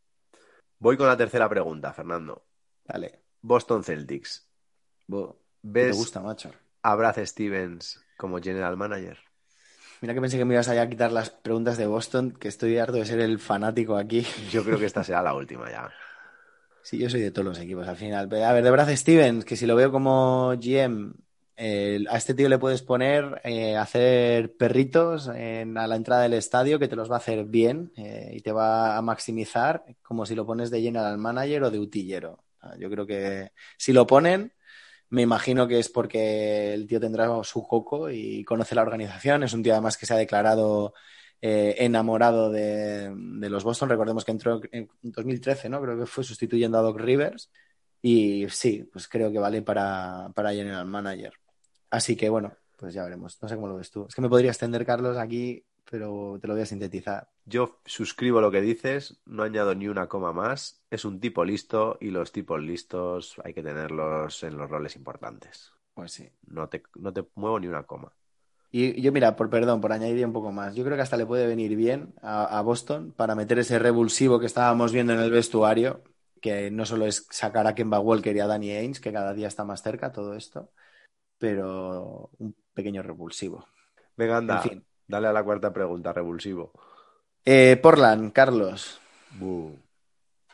[0.78, 2.45] Voy con la tercera pregunta, Fernando.
[2.84, 3.20] Dale.
[3.43, 4.49] Boston Celtics.
[5.62, 5.91] ¿Ves?
[5.91, 6.51] ¿Te gusta, macho?
[6.82, 9.18] a Brad Stevens como general manager?
[10.01, 12.94] Mira que pensé que me ibas a quitar las preguntas de Boston, que estoy harto
[12.94, 14.26] de ser el fanático aquí.
[14.51, 15.90] Yo creo que esta será la última ya.
[16.82, 18.32] Sí, yo soy de todos los equipos al final.
[18.42, 21.12] A ver, de Brad Stevens, que si lo veo como GM,
[21.57, 26.32] eh, a este tío le puedes poner eh, hacer perritos en, a la entrada del
[26.32, 30.24] estadio que te los va a hacer bien eh, y te va a maximizar como
[30.24, 32.42] si lo pones de general manager o de utillero.
[32.78, 34.53] Yo creo que si lo ponen,
[35.11, 39.43] me imagino que es porque el tío tendrá su coco y conoce la organización.
[39.43, 40.95] Es un tío además que se ha declarado
[41.43, 43.89] eh, enamorado de, los Boston.
[43.89, 45.83] Recordemos que entró en 2013, ¿no?
[45.83, 47.51] Creo que fue sustituyendo a Doc Rivers.
[48.01, 51.33] Y sí, pues creo que vale para, para General Manager.
[51.91, 53.37] Así que bueno, pues ya veremos.
[53.43, 54.07] No sé cómo lo ves tú.
[54.09, 57.28] Es que me podría extender, Carlos, aquí pero te lo voy a sintetizar.
[57.45, 60.80] Yo suscribo lo que dices, no añado ni una coma más.
[60.88, 65.72] Es un tipo listo y los tipos listos hay que tenerlos en los roles importantes.
[65.95, 66.30] Pues sí.
[66.47, 68.12] No te, no te muevo ni una coma.
[68.70, 71.26] Y yo, mira, por perdón, por añadir un poco más, yo creo que hasta le
[71.26, 76.05] puede venir bien a, Boston para meter ese revulsivo que estábamos viendo en el vestuario,
[76.41, 79.49] que no solo es sacar a Kemba Walker y a Danny Ainge, que cada día
[79.49, 80.70] está más cerca todo esto,
[81.36, 83.66] pero un pequeño revulsivo.
[84.16, 84.57] Venga, anda.
[84.62, 86.71] En fin, Dale a la cuarta pregunta, revulsivo.
[87.45, 89.01] Eh, Portland, Carlos.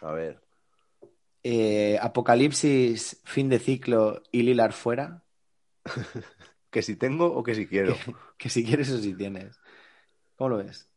[0.00, 0.40] A ver.
[1.42, 5.22] Eh, Apocalipsis, fin de ciclo y Lilar fuera.
[6.70, 7.94] que si tengo o que si quiero.
[8.38, 9.60] que, si quieres o si tienes.
[10.36, 10.88] ¿Cómo lo ves?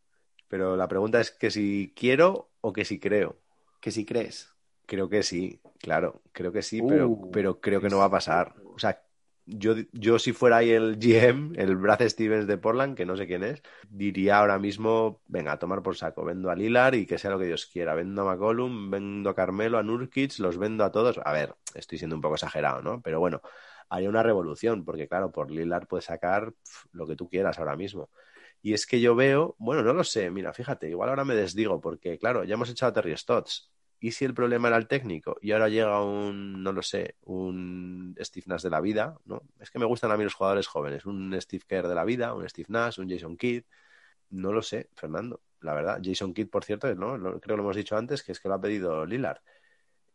[0.48, 3.42] Pero la pregunta es que si quiero o que si creo.
[3.82, 4.54] Que si crees.
[4.86, 8.12] Creo que sí, claro, creo que sí, pero, uh, pero creo que no va a
[8.12, 8.56] pasar.
[8.74, 9.04] O sea,
[9.50, 13.28] yo, yo si fuera ahí el GM, el Brad Stevens de Portland, que no sé
[13.28, 17.18] quién es, diría ahora mismo, venga, a tomar por saco, vendo a Lilar y que
[17.18, 20.84] sea lo que Dios quiera, vendo a McCollum, vendo a Carmelo, a Nurkic, los vendo
[20.84, 21.20] a todos.
[21.24, 23.02] A ver, estoy siendo un poco exagerado, ¿no?
[23.02, 23.42] Pero bueno,
[23.90, 26.54] hay una revolución, porque claro, por Lilar puedes sacar
[26.92, 28.10] lo que tú quieras ahora mismo.
[28.62, 31.80] Y es que yo veo, bueno, no lo sé, mira, fíjate, igual ahora me desdigo,
[31.82, 33.72] porque claro, ya hemos echado a Terry Stotts,
[34.02, 35.38] ¿Y si el problema era el técnico?
[35.42, 39.44] Y ahora llega un, no lo sé, un Steve Nash de la vida, ¿no?
[39.60, 42.34] Es que me gustan a mí los jugadores jóvenes, un Steve Kerr de la vida,
[42.34, 43.64] un Steve Nash, un Jason Kidd.
[44.30, 46.00] No lo sé, Fernando, la verdad.
[46.02, 47.18] Jason Kidd, por cierto, ¿no?
[47.18, 49.42] creo que lo hemos dicho antes, que es que lo ha pedido Lillard.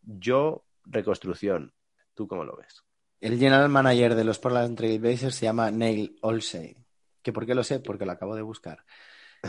[0.03, 1.74] Yo, reconstrucción.
[2.14, 2.85] ¿Tú cómo lo ves?
[3.20, 6.76] El general manager de los Portland Trail Blazers se llama Neil Olsey.
[7.22, 7.80] ¿Que por qué lo sé?
[7.80, 8.85] Porque lo acabo de buscar.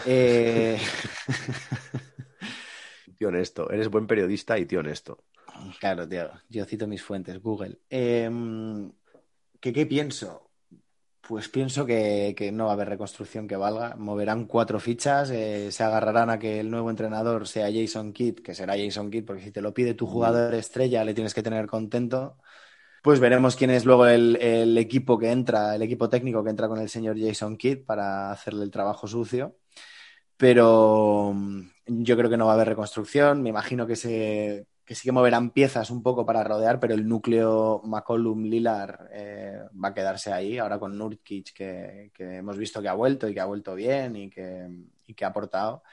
[0.06, 0.78] Eh...
[3.16, 3.70] tío honesto.
[3.70, 5.24] Eres buen periodista y tío honesto.
[5.80, 6.30] Claro, tío.
[6.50, 7.80] Yo cito mis fuentes, Google.
[7.90, 8.92] Em,
[9.60, 10.50] ¿qué, pienso?
[11.22, 13.96] Pues pienso que, no va a haber reconstrucción que valga.
[13.96, 18.54] Moverán cuatro fichas, eh, se agarrarán a que el nuevo entrenador sea Jason Kidd, que
[18.54, 21.66] será Jason Kidd, porque si te lo pide tu jugador estrella, le tienes que tener
[21.68, 22.38] contento.
[23.02, 26.68] Pues veremos quién es luego el, el equipo que entra, el equipo técnico que entra
[26.68, 29.56] con el señor Jason Kidd para hacerle el trabajo sucio
[30.38, 33.42] pero mm, yo creo que no va a haber reconstrucción.
[33.42, 37.08] Me imagino que, se, que sí que moverán piezas un poco para rodear, pero el
[37.08, 40.58] núcleo McCollum-Lilar eh, va a quedarse ahí.
[40.58, 44.16] Ahora con Nurkic, que, que, hemos visto que ha vuelto y que ha vuelto bien
[44.16, 44.68] y que,
[45.08, 45.84] y que ha aportado.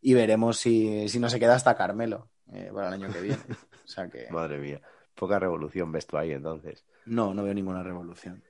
[0.00, 3.38] Y veremos si, si, no se queda hasta Carmelo eh, para el año que viene.
[3.82, 4.30] O sea que...
[4.30, 4.80] Madre mía,
[5.16, 6.84] poca revolución ves tú ahí entonces.
[7.06, 8.40] No, no veo ninguna revolución.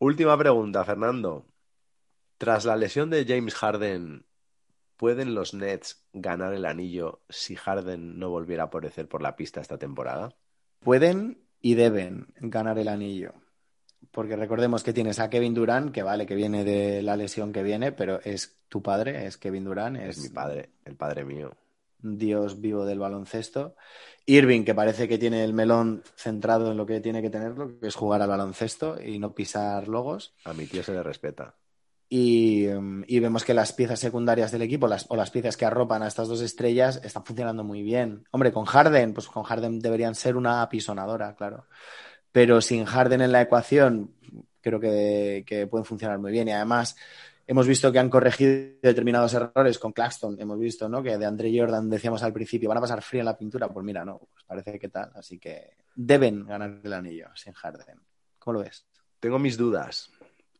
[0.00, 1.46] Última pregunta, Fernando.
[2.36, 4.26] Tras la lesión de James Harden
[4.96, 9.60] ¿Pueden los Nets ganar el anillo si Harden no volviera a aparecer por la pista
[9.60, 10.34] esta temporada?
[10.80, 13.34] Pueden y deben ganar el anillo.
[14.10, 17.62] Porque recordemos que tienes a Kevin Durant, que vale, que viene de la lesión que
[17.62, 19.96] viene, pero es tu padre, es Kevin Durant.
[19.96, 21.50] Es, mi padre, el padre mío.
[21.98, 23.74] Dios vivo del baloncesto.
[24.24, 27.88] Irving, que parece que tiene el melón centrado en lo que tiene que tenerlo, que
[27.88, 30.34] es jugar al baloncesto y no pisar logos.
[30.44, 31.54] A mi tío se le respeta.
[32.08, 36.02] Em, y, vemos que las piezas secundarias del equipo las, o las piezas que arropan
[36.02, 38.24] a estas dos estrellas están funcionando muy bien.
[38.30, 41.66] Hombre, con Harden, pues con Harden deberían ser una apisonadora, claro.
[42.30, 44.14] Pero sin Harden en la ecuación,
[44.60, 46.48] creo que, pueden funcionar muy bien.
[46.48, 46.96] Y además,
[47.48, 50.36] Hemos visto que han corregido determinados errores con Claxton.
[50.40, 51.00] Hemos visto, ¿no?
[51.00, 53.68] Que de Andre Jordan decíamos al principio, van a pasar frío en la pintura.
[53.68, 55.12] Pues mira, no, pues parece que tal.
[55.14, 58.00] Así que deben ganar el anillo sin Harden.
[58.40, 58.84] ¿Cómo lo ves?
[59.20, 60.10] Tengo mis dudas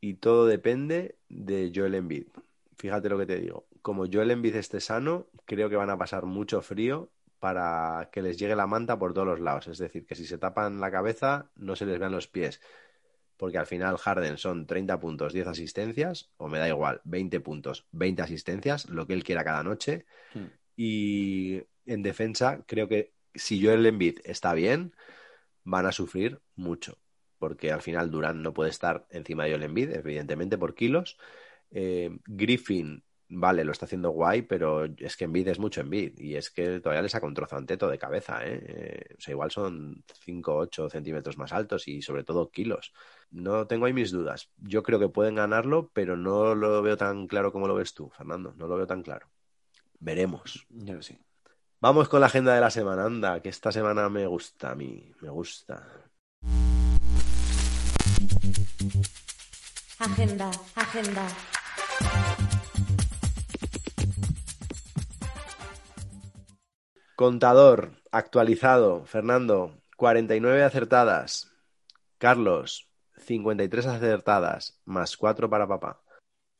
[0.06, 2.28] y todo depende de Joel Embiid.
[2.78, 3.66] Fíjate lo que te digo.
[3.82, 8.38] Como Joel Embiid esté sano, creo que van a pasar mucho frío para que les
[8.38, 9.66] llegue la manta por todos los lados.
[9.66, 12.60] Es decir, que si se tapan la cabeza, no se les vean los pies
[13.36, 17.86] porque al final Harden son 30 puntos, 10 asistencias, o me da igual, 20 puntos,
[17.92, 20.06] 20 asistencias, lo que él quiera cada noche.
[20.32, 20.46] Hmm.
[20.74, 24.94] Y en defensa, creo que si Joel Embiid está bien,
[25.64, 26.96] van a sufrir mucho,
[27.38, 31.18] porque al final Durán no puede estar encima de Joel Embiid, evidentemente por kilos.
[31.70, 36.36] Eh, Griffin vale, lo está haciendo guay, pero es que Envid es mucho Envid y
[36.36, 38.60] es que todavía le saca un trozo anteto de cabeza, ¿eh?
[38.62, 39.14] ¿eh?
[39.18, 42.92] O sea, igual son 5 o 8 centímetros más altos y sobre todo kilos.
[43.30, 44.50] No tengo ahí mis dudas.
[44.58, 48.10] Yo creo que pueden ganarlo, pero no lo veo tan claro como lo ves tú,
[48.10, 48.54] Fernando.
[48.56, 49.28] No lo veo tan claro.
[49.98, 50.66] Veremos.
[50.70, 51.18] Yo sí.
[51.80, 55.12] Vamos con la agenda de la semana, anda, que esta semana me gusta a mí,
[55.20, 55.86] me gusta.
[60.06, 61.26] Agenda, agenda.
[67.16, 71.50] Contador actualizado, Fernando, 49 acertadas.
[72.18, 76.00] Carlos, 53 acertadas, más 4 para papá.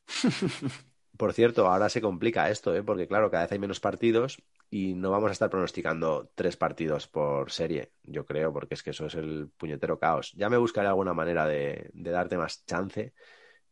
[1.16, 2.82] Por cierto, ahora se complica esto, ¿eh?
[2.82, 7.06] porque claro, cada vez hay menos partidos y no vamos a estar pronosticando tres partidos
[7.08, 10.32] por serie, yo creo, porque es que eso es el puñetero caos.
[10.36, 13.14] Ya me buscaré alguna manera de, de darte más chance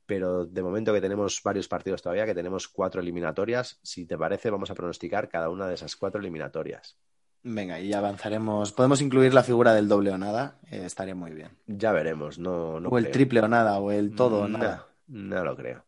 [0.07, 4.51] pero de momento que tenemos varios partidos todavía, que tenemos cuatro eliminatorias, si te parece,
[4.51, 6.99] vamos a pronosticar cada una de esas cuatro eliminatorias.
[7.43, 8.73] Venga, y avanzaremos.
[8.73, 11.51] Podemos incluir la figura del doble o nada, eh, estaría muy bien.
[11.67, 13.13] Ya veremos, no, no o el creo.
[13.13, 14.87] triple o nada, o el todo o No, nada.
[15.07, 15.85] No lo creo.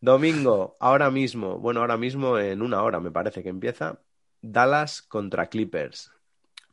[0.00, 4.00] Domingo, ahora mismo, bueno, ahora mismo en una hora me parece que empieza,
[4.42, 6.12] Dallas contra Clippers.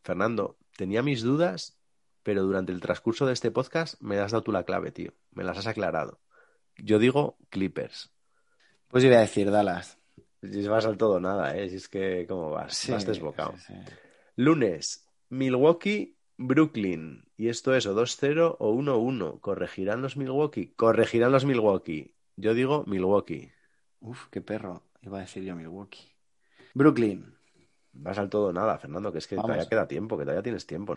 [0.04, 1.78] Fernando, tenía mis dudas,
[2.24, 5.14] pero durante el transcurso de este podcast me has dado tú la clave, tío.
[5.32, 6.20] Me las has aclarado.
[6.78, 8.12] Yo digo Clippers.
[8.88, 9.98] Pues iba a decir Dallas.
[10.42, 11.70] Si vas al todo nada, ¿eh?
[11.70, 12.76] Si es que, ¿cómo vas?
[12.76, 13.54] Sí, vas desbocado.
[13.58, 13.94] sí, sí.
[14.36, 17.28] Lunes, Milwaukee, Brooklyn.
[17.36, 19.42] Y esto es o 2-0 o 1-1.
[19.42, 20.74] ¿Corregirán los Milwaukee?
[20.76, 22.14] Corregirán los Milwaukee.
[22.36, 23.52] Yo digo Milwaukee.
[24.00, 24.84] Uf, qué perro.
[25.02, 26.12] Iba a decir yo Milwaukee.
[26.74, 27.37] Brooklyn.
[28.00, 29.50] Vas al todo nada, Fernando, que es que Vamos.
[29.50, 30.96] todavía queda tiempo, que todavía tienes tiempo.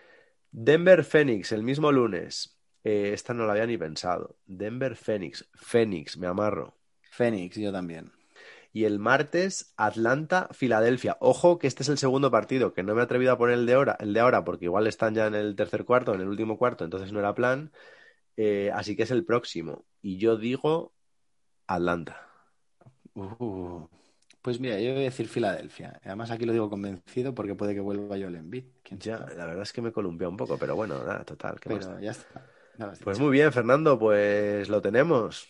[0.51, 2.57] Denver Phoenix, el mismo lunes.
[2.83, 4.37] Eh, esta no la había ni pensado.
[4.45, 5.49] Denver Phoenix.
[5.53, 6.77] Phoenix, me amarro.
[7.11, 8.11] Phoenix, yo también.
[8.73, 11.17] Y el martes, Atlanta, Filadelfia.
[11.19, 13.65] Ojo que este es el segundo partido, que no me he atrevido a poner el
[13.65, 16.27] de ahora, el de ahora porque igual están ya en el tercer cuarto, en el
[16.27, 17.71] último cuarto, entonces no era plan.
[18.37, 19.85] Eh, así que es el próximo.
[20.01, 20.93] Y yo digo
[21.67, 22.27] Atlanta.
[23.13, 23.87] Uh,
[24.41, 25.99] pues mira, yo voy a decir Filadelfia.
[26.03, 28.65] Además aquí lo digo convencido porque puede que vuelva Joel Embiid.
[28.83, 31.59] ¿Quién Ya, la verdad es que me columpié un poco, pero bueno, nada, total.
[31.59, 32.45] ¿qué Pero ya está.
[33.03, 35.47] Pues muy bien, Fernando, pues lo tenemos.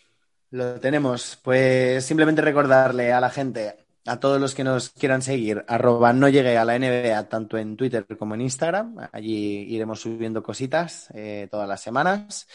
[0.49, 1.39] Lo tenemos.
[1.41, 6.27] Pues simplemente recordarle a la gente, a todos los que nos quieran seguir, arroba no
[6.27, 9.09] llegue a la NBA, tanto en Twitter como en Instagram.
[9.11, 12.47] Allí iremos subiendo cositas eh, todas las semanas.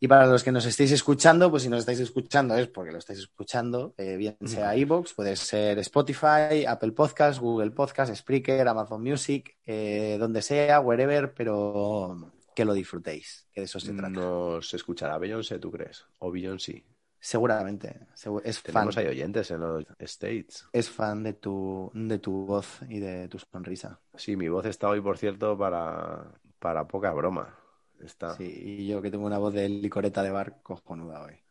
[0.00, 2.98] Y para los que nos estéis escuchando, pues si nos estáis escuchando es porque lo
[2.98, 9.02] estáis escuchando, eh, bien sea iVoox, puede ser Spotify, Apple Podcast, Google Podcast, Spreaker, Amazon
[9.02, 14.08] Music, eh, donde sea, wherever, pero que lo disfrutéis, que de eso se trata.
[14.10, 16.04] Nos escuchará Beyoncé, ¿tú crees?
[16.20, 16.84] O Beyoncé.
[17.20, 18.06] Seguramente.
[18.14, 18.72] segu- Es fan.
[18.72, 20.64] Tenemos ahí oyentes en los States.
[20.72, 23.98] es fan de tu, de tu voz y de tu sonrisa.
[24.14, 27.57] Sí, mi voz está hoy, por cierto, para, para poca broma.
[28.00, 28.30] Está.
[28.36, 31.42] Sí, y yo que tengo una voz de licoreta de bar cojonuda hoy.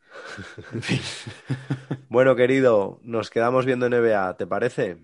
[2.09, 4.97] Bueno, querido, nos quedamos viendo NBA, ¿te parece?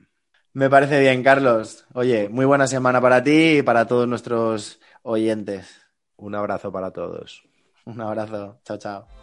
[0.53, 1.85] Me parece bien, Carlos.
[1.93, 5.81] Oye, muy buena semana para ti y para todos nuestros oyentes.
[6.17, 7.43] Un abrazo para todos.
[7.85, 8.59] Un abrazo.
[8.65, 9.22] Chao, chao.